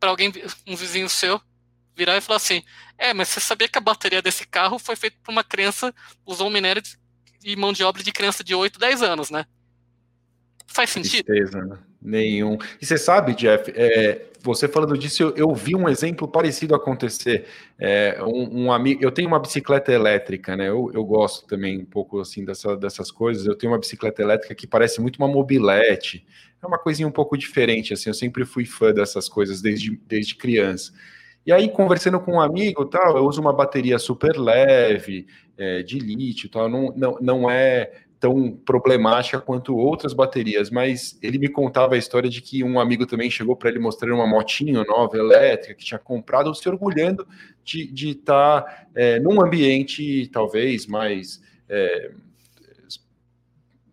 [0.00, 0.32] para alguém,
[0.66, 1.40] um vizinho seu,
[1.94, 2.62] virar e falar assim:
[2.98, 5.94] é, mas você sabia que a bateria desse carro foi feita por uma criança,
[6.26, 6.82] usou minério
[7.44, 9.46] e mão de obra de criança de 8, 10 anos, né?
[10.66, 11.24] Faz sentido?
[11.24, 11.78] Tristeza, né?
[12.02, 12.58] Nenhum.
[12.80, 17.46] E você sabe, Jeff, é, você falando disso, eu, eu, vi um exemplo parecido acontecer.
[17.78, 20.68] É, um, um, amigo, eu tenho uma bicicleta elétrica, né?
[20.68, 23.46] Eu, eu gosto também um pouco assim dessa, dessas coisas.
[23.46, 26.24] Eu tenho uma bicicleta elétrica que parece muito uma mobilete.
[26.62, 28.08] É uma coisinha um pouco diferente, assim.
[28.08, 30.92] Eu sempre fui fã dessas coisas desde, desde criança.
[31.44, 35.26] E aí, conversando com um amigo, tal, eu uso uma bateria super leve,
[35.56, 41.38] é, de lítio, tal, não, não, não é tão problemática quanto outras baterias, mas ele
[41.38, 44.84] me contava a história de que um amigo também chegou para ele mostrar uma motinha
[44.84, 47.26] nova elétrica que tinha comprado, se orgulhando
[47.62, 52.12] de estar tá, é, num ambiente talvez mais é,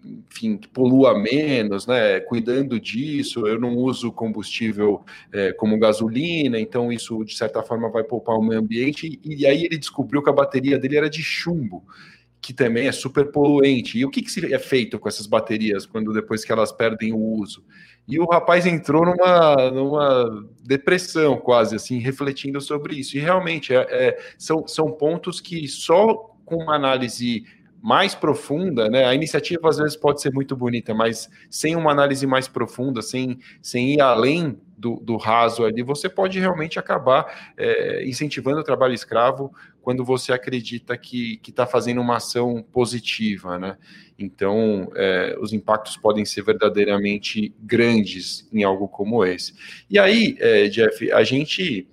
[0.06, 2.20] enfim, que polua menos, né?
[2.20, 8.04] Cuidando disso, eu não uso combustível é, como gasolina, então isso de certa forma vai
[8.04, 9.20] poupar o meio ambiente.
[9.24, 11.84] E, e aí ele descobriu que a bateria dele era de chumbo
[12.44, 13.98] que também é super poluente.
[13.98, 17.18] E o que, que é feito com essas baterias quando depois que elas perdem o
[17.18, 17.64] uso?
[18.06, 23.16] E o rapaz entrou numa, numa depressão, quase assim, refletindo sobre isso.
[23.16, 27.46] E realmente é, é, são, são pontos que só com uma análise
[27.84, 29.04] mais profunda, né?
[29.04, 33.38] A iniciativa às vezes pode ser muito bonita, mas sem uma análise mais profunda, sem,
[33.62, 38.94] sem ir além do, do raso ali, você pode realmente acabar é, incentivando o trabalho
[38.94, 43.78] escravo quando você acredita que está fazendo uma ação positiva, né?
[44.18, 49.54] Então, é, os impactos podem ser verdadeiramente grandes em algo como esse.
[49.90, 51.86] E aí, é, Jeff, a gente,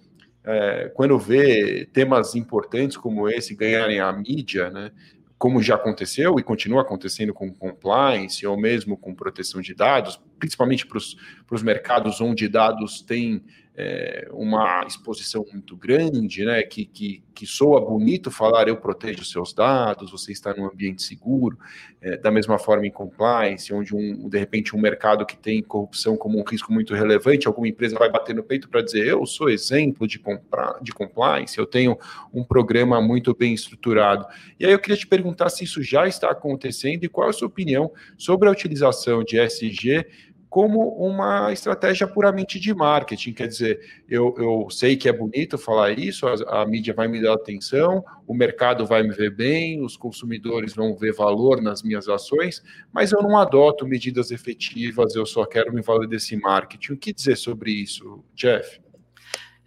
[0.44, 4.92] é, quando vê temas importantes como esse ganharem a mídia, né?
[5.40, 10.86] Como já aconteceu e continua acontecendo com compliance ou mesmo com proteção de dados, principalmente
[10.86, 13.42] para os mercados onde dados têm
[13.80, 19.54] é, uma exposição muito grande, né, que, que, que, soa bonito falar eu protejo seus
[19.54, 21.58] dados, você está num ambiente seguro,
[22.02, 26.14] é, da mesma forma em compliance, onde um, de repente um mercado que tem corrupção
[26.14, 29.48] como um risco muito relevante, alguma empresa vai bater no peito para dizer eu sou
[29.48, 31.98] exemplo de, compra, de compliance, eu tenho
[32.34, 34.26] um programa muito bem estruturado.
[34.58, 37.32] E aí eu queria te perguntar se isso já está acontecendo e qual é a
[37.32, 40.04] sua opinião sobre a utilização de SG
[40.50, 43.32] como uma estratégia puramente de marketing.
[43.32, 47.22] Quer dizer, eu, eu sei que é bonito falar isso, a, a, mídia vai me
[47.22, 52.08] dar atenção, o mercado vai me ver bem, os consumidores vão ver valor nas minhas
[52.08, 52.60] ações,
[52.92, 56.94] mas eu não adoto medidas efetivas, eu só quero me valer desse marketing.
[56.94, 58.80] O que dizer sobre isso, Jeff?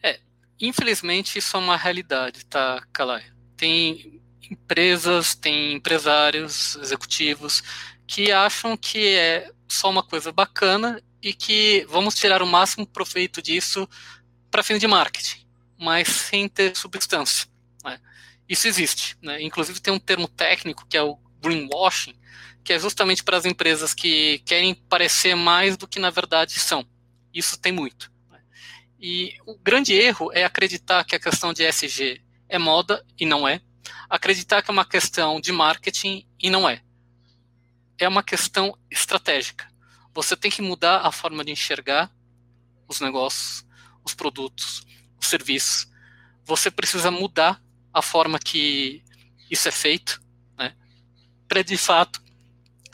[0.03, 0.19] É,
[0.59, 3.23] infelizmente, isso é uma realidade, tá, Calai?
[3.55, 7.63] Tem empresas, tem empresários, executivos
[8.05, 13.41] que acham que é só uma coisa bacana e que vamos tirar o máximo proveito
[13.41, 13.87] disso
[14.51, 15.45] para fins de marketing,
[15.79, 17.47] mas sem ter substância.
[17.83, 17.99] Né?
[18.47, 19.17] Isso existe.
[19.21, 19.41] Né?
[19.41, 22.15] Inclusive tem um termo técnico que é o greenwashing,
[22.63, 26.85] que é justamente para as empresas que querem parecer mais do que na verdade são.
[27.33, 28.11] Isso tem muito.
[28.29, 28.39] Né?
[28.99, 33.47] E o grande erro é acreditar que a questão de SG é moda e não
[33.47, 33.59] é.
[34.09, 36.81] Acreditar que é uma questão de marketing e não é
[38.03, 39.67] é uma questão estratégica.
[40.13, 42.11] Você tem que mudar a forma de enxergar
[42.87, 43.65] os negócios,
[44.03, 44.85] os produtos,
[45.19, 45.87] os serviços.
[46.45, 47.61] Você precisa mudar
[47.93, 49.03] a forma que
[49.49, 50.21] isso é feito,
[50.57, 50.75] né,
[51.47, 52.21] para de fato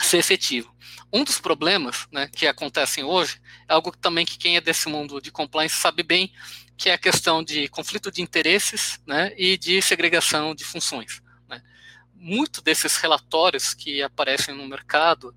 [0.00, 0.74] ser efetivo.
[1.12, 5.20] Um dos problemas né, que acontecem hoje é algo também que quem é desse mundo
[5.20, 6.32] de compliance sabe bem,
[6.76, 11.20] que é a questão de conflito de interesses né, e de segregação de funções
[12.20, 15.34] muito desses relatórios que aparecem no mercado,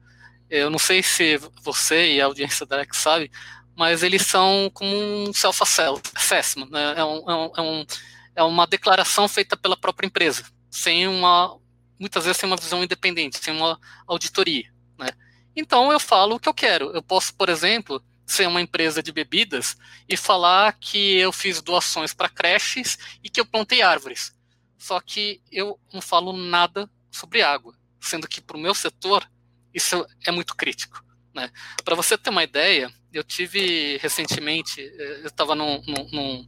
[0.49, 3.31] eu não sei se você e a audiência da Alex sabe,
[3.75, 6.93] mas eles são como um self-assessment, né?
[6.95, 7.85] é, é, um, é, um,
[8.35, 11.57] é uma declaração feita pela própria empresa, sem uma,
[11.97, 14.69] muitas vezes sem uma visão independente, sem uma auditoria.
[14.99, 15.07] Né?
[15.55, 16.91] Então eu falo o que eu quero.
[16.91, 19.75] Eu posso, por exemplo, ser uma empresa de bebidas
[20.07, 24.33] e falar que eu fiz doações para creches e que eu plantei árvores.
[24.83, 29.25] Só que eu não falo nada sobre água, sendo que para o meu setor
[29.73, 31.01] isso é muito crítico.
[31.33, 31.49] Né?
[31.85, 36.47] Para você ter uma ideia, eu tive recentemente, eh, eu estava num, num,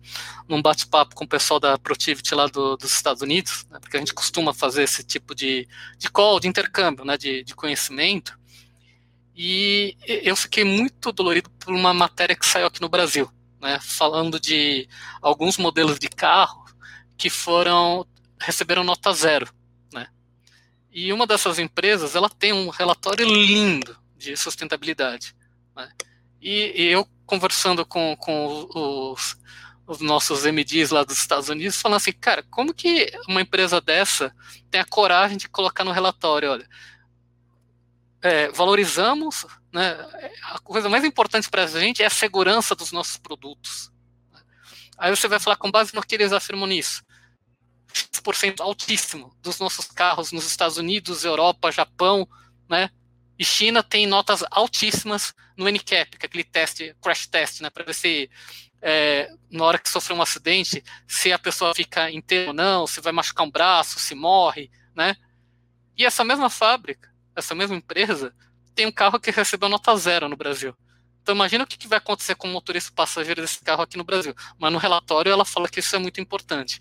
[0.49, 3.99] num bate-papo com o pessoal da Protivity lá do, dos Estados Unidos, né, porque a
[4.01, 5.65] gente costuma fazer esse tipo de,
[5.97, 8.37] de call, de intercâmbio, né, de, de conhecimento,
[9.33, 14.41] e eu fiquei muito dolorido por uma matéria que saiu aqui no Brasil, né, falando
[14.41, 14.89] de
[15.21, 16.65] alguns modelos de carro
[17.17, 18.05] que foram
[18.39, 19.53] receberam nota zero,
[19.93, 20.07] né?
[20.91, 25.35] E uma dessas empresas, ela tem um relatório lindo de sustentabilidade,
[25.75, 25.91] né?
[26.41, 29.37] E, e eu conversando com, com os,
[29.87, 34.33] os nossos MDs lá dos Estados Unidos, falando assim, cara, como que uma empresa dessa
[34.69, 36.67] tem a coragem de colocar no relatório, olha,
[38.21, 39.91] é, valorizamos, né,
[40.43, 43.91] a coisa mais importante para a gente é a segurança dos nossos produtos.
[44.97, 47.03] Aí você vai falar com base no que eles afirmam nisso.
[47.95, 52.27] X% altíssimo dos nossos carros nos Estados Unidos, Europa, Japão,
[52.69, 52.89] né?
[53.37, 57.69] E China tem notas altíssimas no NCAP, que é aquele teste, crash test, né?
[57.69, 58.29] Para ver se
[58.81, 63.01] é, na hora que sofreu um acidente, se a pessoa fica inteira ou não, se
[63.01, 65.15] vai machucar um braço, se morre, né?
[65.97, 68.33] E essa mesma fábrica essa mesma empresa,
[68.73, 70.73] tem um carro que recebeu nota zero no Brasil.
[71.21, 74.33] Então imagina o que vai acontecer com o motorista passageiro desse carro aqui no Brasil.
[74.59, 76.79] Mas no relatório ela fala que isso é muito importante.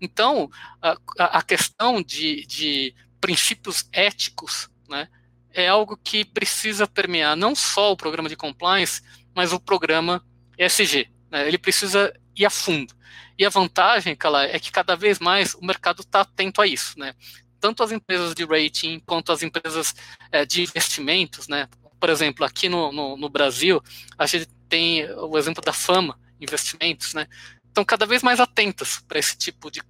[0.00, 0.96] Então, a,
[1.38, 5.08] a questão de, de princípios éticos né,
[5.52, 9.02] é algo que precisa permear não só o programa de compliance,
[9.34, 10.24] mas o programa
[10.58, 11.10] ESG.
[11.30, 11.46] Né?
[11.46, 12.94] Ele precisa ir a fundo.
[13.38, 16.98] E a vantagem, Cala, é que cada vez mais o mercado está atento a isso.
[16.98, 17.14] Né?
[17.58, 19.94] Tanto as empresas de rating quanto as empresas
[20.30, 21.68] é, de investimentos, né?
[22.00, 23.82] por exemplo, aqui no, no, no, Brasil,
[24.16, 27.26] a gente tem o exemplo da Fama Investimentos, né?
[27.70, 29.80] Estão cada vez mais atentas para esse tipo de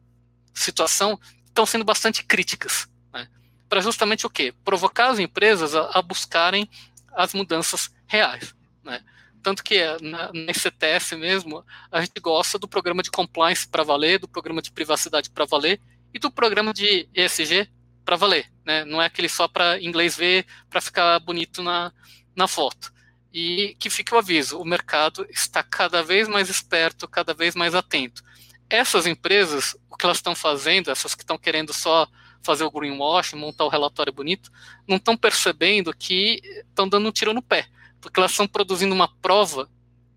[0.55, 3.27] situação, estão sendo bastante críticas, né?
[3.69, 4.55] Para justamente o quê?
[4.65, 6.69] Provocar as empresas a, a buscarem
[7.13, 9.03] as mudanças reais, né?
[9.43, 14.19] Tanto que na, na CTS mesmo, a gente gosta do programa de compliance para valer,
[14.19, 15.81] do programa de privacidade para valer
[16.13, 17.67] e do programa de ESG
[18.05, 18.85] para valer, né?
[18.85, 21.91] Não é aquele só para inglês ver, para ficar bonito na,
[22.37, 22.93] na foto.
[23.33, 27.75] E que fique o aviso, o mercado está cada vez mais esperto, cada vez mais
[27.75, 28.23] atento.
[28.69, 32.09] Essas empresas, o que elas estão fazendo, essas que estão querendo só
[32.43, 34.51] fazer o greenwash, montar o relatório bonito,
[34.87, 37.67] não estão percebendo que estão dando um tiro no pé,
[38.01, 39.69] porque elas estão produzindo uma prova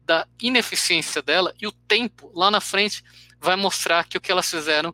[0.06, 3.04] da ineficiência dela e o tempo lá na frente
[3.40, 4.94] vai mostrar que o que elas fizeram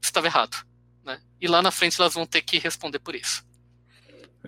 [0.00, 0.64] estava errado.
[1.04, 1.20] Né?
[1.40, 3.44] E lá na frente elas vão ter que responder por isso.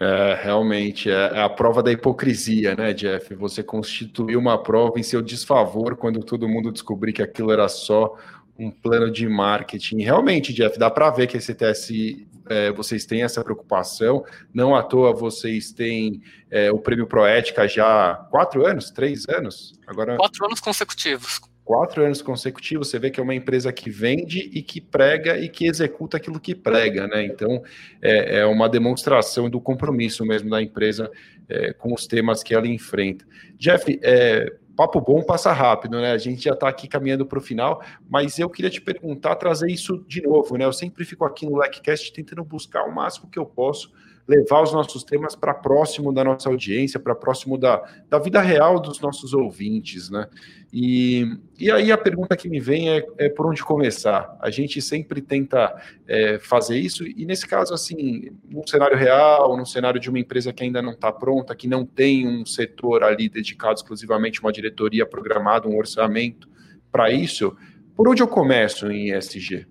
[0.01, 3.35] É, realmente, é, é a prova da hipocrisia, né, Jeff?
[3.35, 8.17] Você constituiu uma prova em seu desfavor quando todo mundo descobrir que aquilo era só
[8.59, 10.03] um plano de marketing.
[10.03, 14.25] Realmente, Jeff, dá para ver que esse TSI, é, vocês têm essa preocupação.
[14.53, 19.79] Não à toa vocês têm é, o prêmio Proética já há quatro anos, três anos?
[19.87, 20.17] Agora...
[20.17, 24.63] Quatro anos consecutivos quatro anos consecutivos, você vê que é uma empresa que vende e
[24.63, 27.25] que prega e que executa aquilo que prega, né?
[27.25, 27.63] Então,
[28.03, 31.11] é, é uma demonstração do compromisso mesmo da empresa
[31.49, 33.25] é, com os temas que ela enfrenta.
[33.57, 36.13] Jeff, é, papo bom passa rápido, né?
[36.13, 39.71] A gente já está aqui caminhando para o final, mas eu queria te perguntar, trazer
[39.71, 40.67] isso de novo, né?
[40.67, 43.91] Eu sempre fico aqui no LECCast tentando buscar o máximo que eu posso
[44.27, 48.81] levar os nossos temas para próximo da nossa audiência, para próximo da, da vida real
[48.81, 50.27] dos nossos ouvintes, né?
[50.73, 54.37] E, e aí a pergunta que me vem é, é por onde começar.
[54.41, 59.67] A gente sempre tenta é, fazer isso, e nesse caso, assim, num cenário real, num
[59.67, 63.29] cenário de uma empresa que ainda não está pronta, que não tem um setor ali
[63.29, 66.49] dedicado exclusivamente, uma diretoria programada, um orçamento
[66.91, 67.57] para isso,
[67.95, 69.67] por onde eu começo em ESG?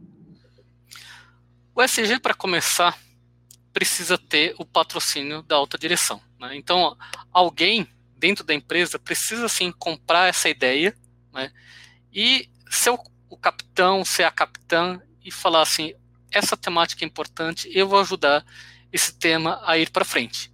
[1.75, 2.95] O ESG, para começar,
[3.73, 6.21] precisa ter o patrocínio da alta direção.
[6.39, 6.55] Né?
[6.55, 6.95] Então,
[7.31, 10.95] alguém dentro da empresa precisa sim comprar essa ideia
[11.33, 11.51] né?
[12.13, 15.93] e ser o, capitão, ser a capitã e falar assim:
[16.31, 18.45] essa temática é importante, eu vou ajudar
[18.91, 20.53] esse tema a ir para frente.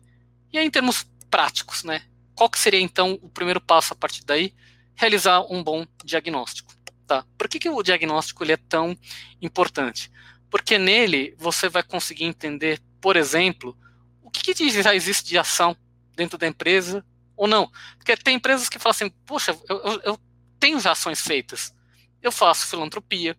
[0.51, 2.01] E aí, em termos práticos, né?
[2.33, 4.53] Qual que seria então o primeiro passo a partir daí?
[4.95, 6.73] Realizar um bom diagnóstico.
[7.05, 7.25] Tá?
[7.37, 8.97] Por que, que o diagnóstico ele é tão
[9.41, 10.09] importante?
[10.49, 13.77] Porque nele você vai conseguir entender por exemplo,
[14.21, 15.75] o que, que já existe de ação
[16.15, 17.71] dentro da empresa ou não.
[17.97, 20.19] Porque tem empresas que falam assim, poxa, eu, eu, eu
[20.59, 21.73] tenho já ações feitas.
[22.21, 23.37] Eu faço filantropia.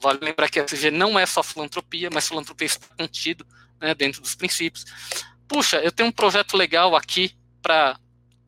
[0.00, 3.46] Vale lembrar que a SG não é só filantropia, mas filantropia está contido
[3.80, 4.84] né, dentro dos princípios.
[5.46, 7.98] Puxa, eu tenho um projeto legal aqui para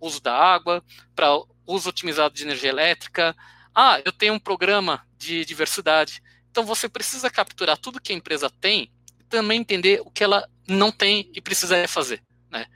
[0.00, 0.82] uso da água,
[1.14, 1.28] para
[1.66, 3.36] uso otimizado de energia elétrica.
[3.74, 6.22] Ah, eu tenho um programa de diversidade.
[6.50, 8.90] Então você precisa capturar tudo que a empresa tem
[9.30, 12.22] também entender o que ela não tem e precisa fazer.
[12.50, 12.66] Né?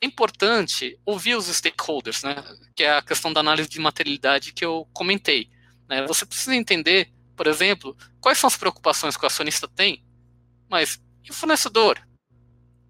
[0.00, 2.42] É importante ouvir os stakeholders, né?
[2.74, 5.48] que é a questão da análise de materialidade que eu comentei.
[5.88, 6.06] Né?
[6.06, 10.04] Você precisa entender, por exemplo, quais são as preocupações que o acionista tem,
[10.68, 12.00] mas e o fornecedor?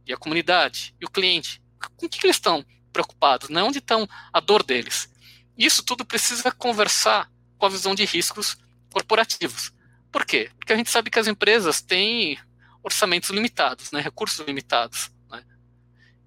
[0.06, 0.94] E a comunidade?
[1.00, 1.62] E o cliente?
[1.96, 3.48] Com o que, eles estão preocupados?
[3.48, 3.62] Né?
[3.62, 5.08] Onde estão a dor deles?
[5.56, 8.56] Isso tudo precisa conversar com a visão de riscos
[8.92, 9.72] corporativos.
[10.10, 10.50] Por quê?
[10.58, 12.38] Porque a gente sabe que as empresas têm
[12.82, 15.10] orçamentos limitados, né, recursos limitados.
[15.30, 15.44] Né?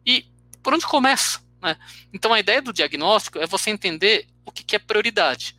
[0.05, 0.25] E
[0.61, 1.39] por onde começa?
[1.61, 1.77] Né?
[2.11, 5.55] Então a ideia do diagnóstico é você entender o que, que é prioridade.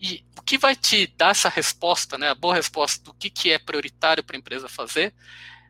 [0.00, 3.50] E o que vai te dar essa resposta, né, a boa resposta do que, que
[3.50, 5.14] é prioritário para a empresa fazer,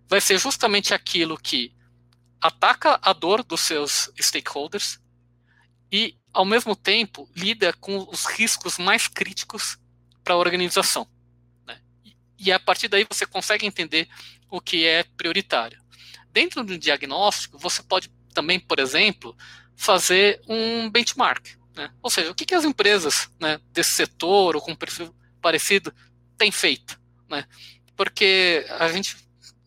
[0.09, 1.75] vai ser justamente aquilo que
[2.41, 5.01] ataca a dor dos seus stakeholders
[5.91, 9.79] e, ao mesmo tempo, lida com os riscos mais críticos
[10.23, 11.07] para a organização.
[12.41, 14.09] E a partir daí você consegue entender
[14.51, 15.79] o que é prioritário.
[16.33, 19.37] Dentro do diagnóstico, você pode também, por exemplo,
[19.77, 21.47] fazer um benchmark.
[21.77, 21.91] Né?
[22.03, 25.93] Ou seja, o que, que as empresas né, desse setor ou com perfil parecido
[26.39, 26.99] têm feito.
[27.29, 27.45] Né?
[27.95, 29.17] Porque a gente,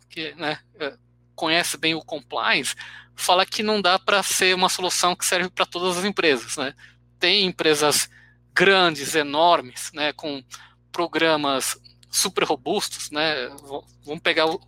[0.10, 0.98] que, né, é,
[1.36, 2.76] conhece bem o compliance,
[3.16, 6.58] fala que não dá para ser uma solução que serve para todas as empresas.
[6.58, 6.74] Né?
[7.20, 8.10] Tem empresas
[8.54, 10.44] grandes, enormes, né, com
[10.92, 11.78] programas
[12.14, 13.48] super robustos, né?
[14.06, 14.62] Vamos pegar o,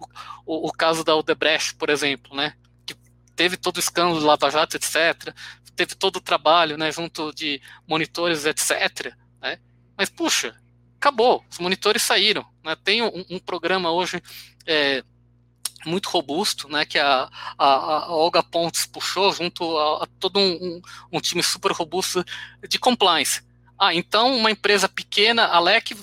[0.45, 2.55] o, o, caso da Odebrecht, por exemplo, né?
[2.85, 2.95] Que
[3.35, 5.33] teve todo o escândalo do Lava Jato, etc.
[5.75, 6.91] Teve todo o trabalho, né?
[6.91, 9.13] Junto de monitores, etc.
[9.41, 9.59] Né?
[9.95, 10.55] Mas puxa,
[10.97, 11.45] acabou.
[11.49, 12.45] Os monitores saíram.
[12.63, 12.75] Né?
[12.83, 14.21] Tem um, um programa hoje
[14.65, 15.03] é,
[15.85, 20.53] muito robusto, né, que a, a, a, Olga Pontes puxou junto a, a todo um,
[20.53, 20.81] um,
[21.13, 22.25] um, time super robusto
[22.67, 23.43] de compliance.
[23.77, 25.95] Ah, então uma empresa pequena, a LEC,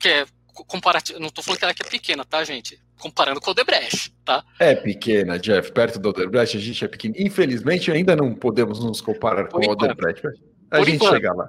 [0.00, 0.26] que é
[0.64, 2.80] comparativo, não estou falando que a LEC é pequena, tá, gente?
[2.98, 4.44] Comparando com o Odebrecht, tá?
[4.58, 7.14] É pequena, Jeff, perto do Odebrecht a gente é pequeno.
[7.18, 10.26] Infelizmente ainda não podemos nos comparar Por com o Odebrecht.
[10.70, 11.14] A Por gente enquanto.
[11.14, 11.48] chega lá.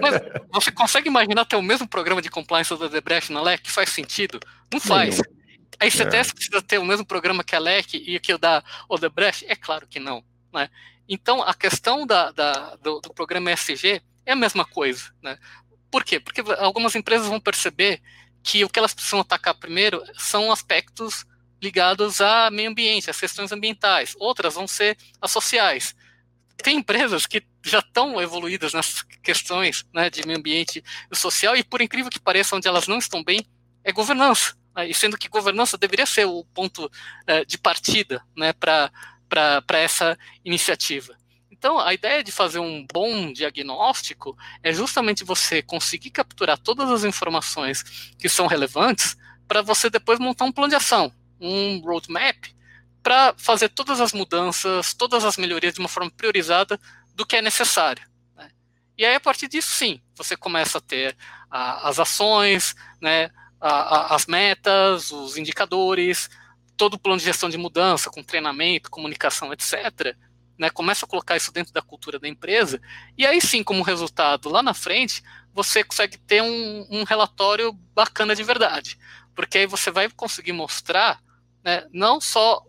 [0.00, 3.70] Mas você consegue imaginar ter o mesmo programa de compliance do Odebrecht na LEC?
[3.70, 4.40] Faz sentido?
[4.72, 5.20] Não faz.
[5.78, 6.34] A ICTS é.
[6.34, 9.44] precisa ter o mesmo programa que a LEC e que o da Odebrecht?
[9.46, 10.24] É claro que não.
[10.52, 10.70] Né?
[11.08, 15.10] Então, a questão da, da do, do, programa ESG é a mesma coisa.
[15.22, 15.36] Né?
[15.90, 16.18] Por quê?
[16.18, 18.00] Porque algumas empresas vão perceber
[18.42, 21.24] que o que elas precisam atacar primeiro são aspectos
[21.62, 24.14] ligados a meio ambiente, às questões ambientais.
[24.18, 25.94] Outras vão ser as sociais.
[26.56, 31.62] Tem empresas que já estão evoluídas nessas questões né, de meio ambiente e social, e
[31.62, 33.46] por incrível que pareça, onde elas não estão bem,
[33.84, 34.54] é governança.
[34.74, 38.90] Né, e sendo que governança deveria ser o ponto uh, de partida né, para
[39.78, 41.16] essa iniciativa.
[41.62, 47.04] Então, a ideia de fazer um bom diagnóstico é justamente você conseguir capturar todas as
[47.04, 47.84] informações
[48.18, 52.48] que são relevantes para você depois montar um plano de ação, um roadmap,
[53.00, 56.80] para fazer todas as mudanças, todas as melhorias de uma forma priorizada
[57.14, 58.02] do que é necessário.
[58.34, 58.50] Né?
[58.98, 61.16] E aí, a partir disso, sim, você começa a ter
[61.48, 66.28] a, as ações, né, a, a, as metas, os indicadores,
[66.76, 70.16] todo o plano de gestão de mudança, com treinamento, comunicação, etc.,
[70.62, 72.80] né, começa a colocar isso dentro da cultura da empresa,
[73.18, 75.20] e aí sim, como resultado, lá na frente,
[75.52, 78.96] você consegue ter um, um relatório bacana de verdade.
[79.34, 81.20] Porque aí você vai conseguir mostrar
[81.64, 82.62] né, não só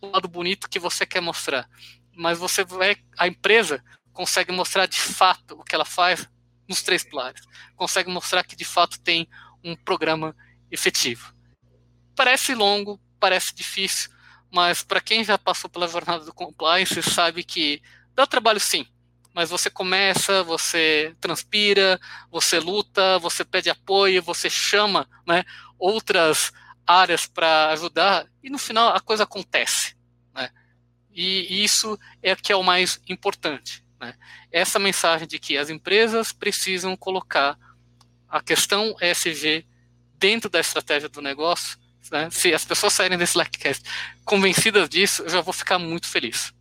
[0.00, 1.68] o lado bonito que você quer mostrar,
[2.16, 2.96] mas você vai.
[3.18, 6.26] A empresa consegue mostrar de fato o que ela faz
[6.66, 7.42] nos três pilares.
[7.76, 9.28] Consegue mostrar que de fato tem
[9.62, 10.34] um programa
[10.70, 11.34] efetivo.
[12.16, 14.10] Parece longo, parece difícil,
[14.54, 17.82] mas para quem já passou pela jornada do compliance sabe que
[18.14, 18.86] dá trabalho sim.
[19.34, 21.98] Mas você começa, você transpira,
[22.30, 25.42] você luta, você pede apoio, você chama né,
[25.76, 26.52] outras
[26.86, 29.96] áreas para ajudar e no final a coisa acontece.
[30.32, 30.48] Né?
[31.12, 33.84] E isso é que é o mais importante.
[34.00, 34.14] Né?
[34.52, 37.58] Essa mensagem de que as empresas precisam colocar
[38.28, 39.66] a questão ESG
[40.16, 41.76] dentro da estratégia do negócio
[42.10, 42.28] né?
[42.30, 43.82] Se as pessoas saírem desse Slackcast
[44.24, 46.52] convencidas disso, eu já vou ficar muito feliz.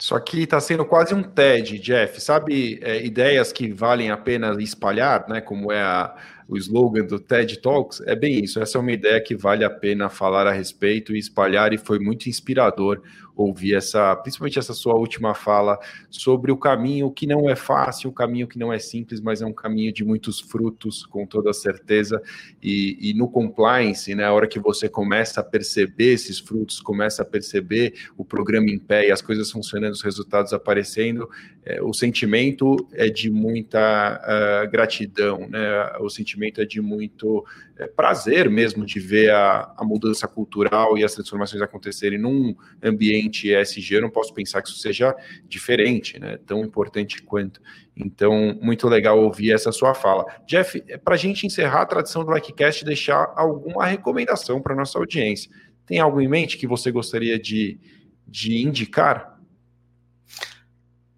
[0.00, 2.20] Isso aqui está sendo quase um TED, Jeff.
[2.22, 5.42] Sabe, é, ideias que valem a pena espalhar, né?
[5.42, 6.16] Como é a,
[6.50, 8.60] o slogan do TED Talks, é bem isso.
[8.60, 12.00] Essa é uma ideia que vale a pena falar a respeito e espalhar, e foi
[12.00, 13.00] muito inspirador
[13.36, 15.78] ouvir essa, principalmente essa sua última fala
[16.10, 19.46] sobre o caminho que não é fácil, o caminho que não é simples, mas é
[19.46, 22.20] um caminho de muitos frutos, com toda certeza.
[22.62, 27.22] E, e no compliance, né, a hora que você começa a perceber esses frutos, começa
[27.22, 31.28] a perceber o programa em pé e as coisas funcionando, os resultados aparecendo,
[31.64, 35.92] é, o sentimento é de muita uh, gratidão, né?
[36.00, 37.44] O sentimento é de muito
[37.76, 43.52] é, prazer mesmo de ver a, a mudança cultural e as transformações acontecerem num ambiente
[43.52, 45.14] ESG, eu não posso pensar que isso seja
[45.46, 46.38] diferente, né?
[46.46, 47.60] Tão importante quanto.
[47.96, 50.24] Então, muito legal ouvir essa sua fala.
[50.46, 54.98] Jeff, é para a gente encerrar a tradição do Likecast, deixar alguma recomendação para nossa
[54.98, 55.50] audiência.
[55.84, 57.78] Tem algo em mente que você gostaria de,
[58.26, 59.38] de indicar?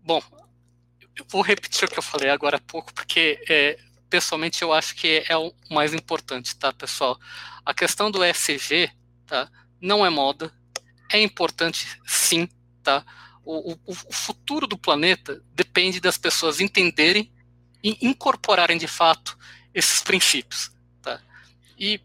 [0.05, 0.21] Bom,
[1.17, 3.79] eu vou repetir o que eu falei agora há pouco, porque é,
[4.13, 7.19] pessoalmente eu acho que é o mais importante, tá, pessoal?
[7.65, 8.91] A questão do ESG,
[9.27, 9.51] tá?
[9.81, 10.53] Não é moda,
[11.11, 12.47] é importante sim,
[12.83, 13.03] tá?
[13.43, 17.33] O, o, o, futuro do planeta depende das pessoas entenderem
[17.83, 19.39] e incorporarem de fato
[19.73, 21.19] esses princípios, tá?
[21.79, 21.99] E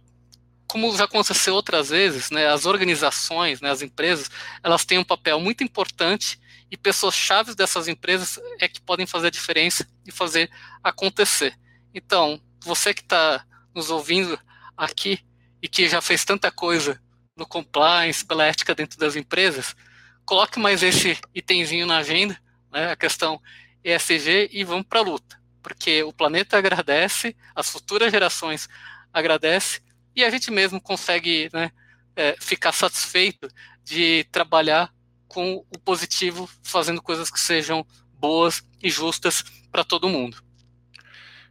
[0.65, 4.31] como já aconteceu outras vezes, né, as organizações, né, as empresas,
[4.63, 6.39] elas têm um papel muito importante
[6.71, 10.49] e pessoas chaves dessas empresas é que podem fazer a diferença e fazer
[10.81, 11.53] acontecer.
[11.97, 13.43] Então, você que está
[13.73, 14.39] nos ouvindo
[14.77, 15.19] aqui
[15.59, 17.01] e que já fez tanta coisa
[17.35, 19.75] no compliance, pela ética dentro das empresas,
[20.23, 22.39] coloque mais esse itemzinho na agenda,
[22.71, 23.41] né, a questão
[23.83, 25.41] ESG, e vamos para a luta.
[25.59, 28.69] Porque o planeta agradece, as futuras gerações
[29.11, 29.81] agradecem,
[30.15, 31.71] e a gente mesmo consegue né,
[32.15, 33.47] é, ficar satisfeito
[33.83, 34.93] de trabalhar
[35.27, 37.83] com o positivo, fazendo coisas que sejam
[38.13, 40.45] boas e justas para todo mundo.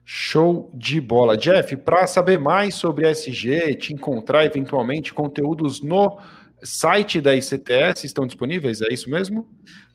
[0.08, 1.36] Show de bola.
[1.36, 6.20] Jeff, para saber mais sobre SG, te encontrar eventualmente conteúdos no
[6.62, 9.48] site da ICTS estão disponíveis, é isso mesmo?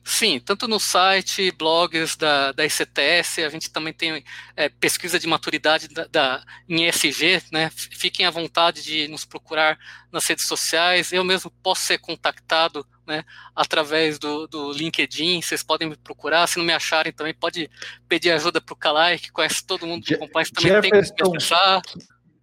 [0.04, 4.22] Sim, tanto no site, blogs da, da ICTS, a gente também tem
[4.54, 7.70] é, pesquisa de maturidade da, da, em ESG, né?
[7.74, 9.78] Fiquem à vontade de nos procurar
[10.12, 11.10] nas redes sociais.
[11.10, 13.24] Eu mesmo posso ser contactado né,
[13.54, 16.46] através do, do LinkedIn, vocês podem me procurar.
[16.46, 17.70] Se não me acharem também, pode
[18.08, 21.30] pedir ajuda para o Kalai, que conhece todo mundo do compliance, também Jefferson, tem que
[21.30, 21.82] me acessar.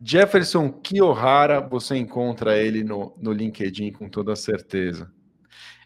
[0.01, 5.11] Jefferson Kiyohara, você encontra ele no, no LinkedIn com toda certeza.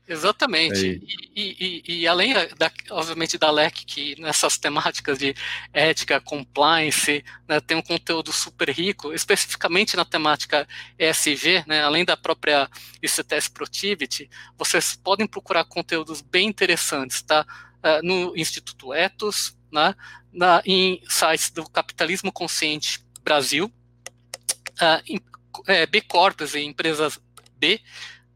[0.08, 1.02] Exatamente.
[1.02, 5.34] E, e, e, e, além, da, obviamente, da LEC, que nessas temáticas de
[5.72, 10.68] ética, compliance, né, tem um conteúdo super rico, especificamente na temática
[11.00, 12.70] ESG, né, além da própria
[13.02, 17.46] ICTS Productivity, vocês podem procurar conteúdos bem interessantes, tá?
[17.84, 19.94] Uh, no Instituto Etos, né,
[20.32, 25.20] na, em sites do Capitalismo Consciente Brasil, uh, em,
[25.68, 27.20] é, B Corpus e empresas
[27.58, 27.80] B,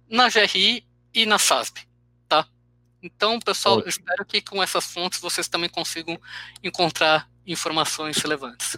[0.10, 1.82] na GRI e na SASB,
[2.28, 2.48] tá?
[3.02, 3.90] Então, pessoal, Ótimo.
[3.90, 6.20] espero que com essas fontes vocês também consigam
[6.64, 8.78] encontrar informações relevantes.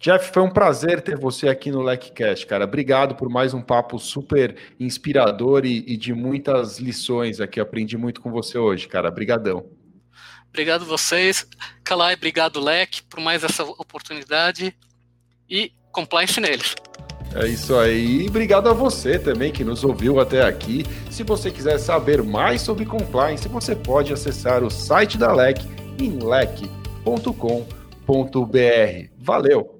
[0.00, 2.64] Jeff, foi um prazer ter você aqui no LecCast, cara.
[2.64, 7.60] Obrigado por mais um papo super inspirador e, e de muitas lições aqui.
[7.60, 9.10] Aprendi muito com você hoje, cara.
[9.10, 9.70] Obrigadão.
[10.48, 11.46] Obrigado vocês.
[11.84, 14.74] Kalai, obrigado, Lec, por mais essa oportunidade.
[15.48, 16.74] E compliance neles.
[17.34, 18.22] É isso aí.
[18.22, 20.84] E obrigado a você também que nos ouviu até aqui.
[21.10, 25.62] Se você quiser saber mais sobre compliance, você pode acessar o site da LEC
[25.98, 27.04] em lec.com.br.
[29.18, 29.79] Valeu!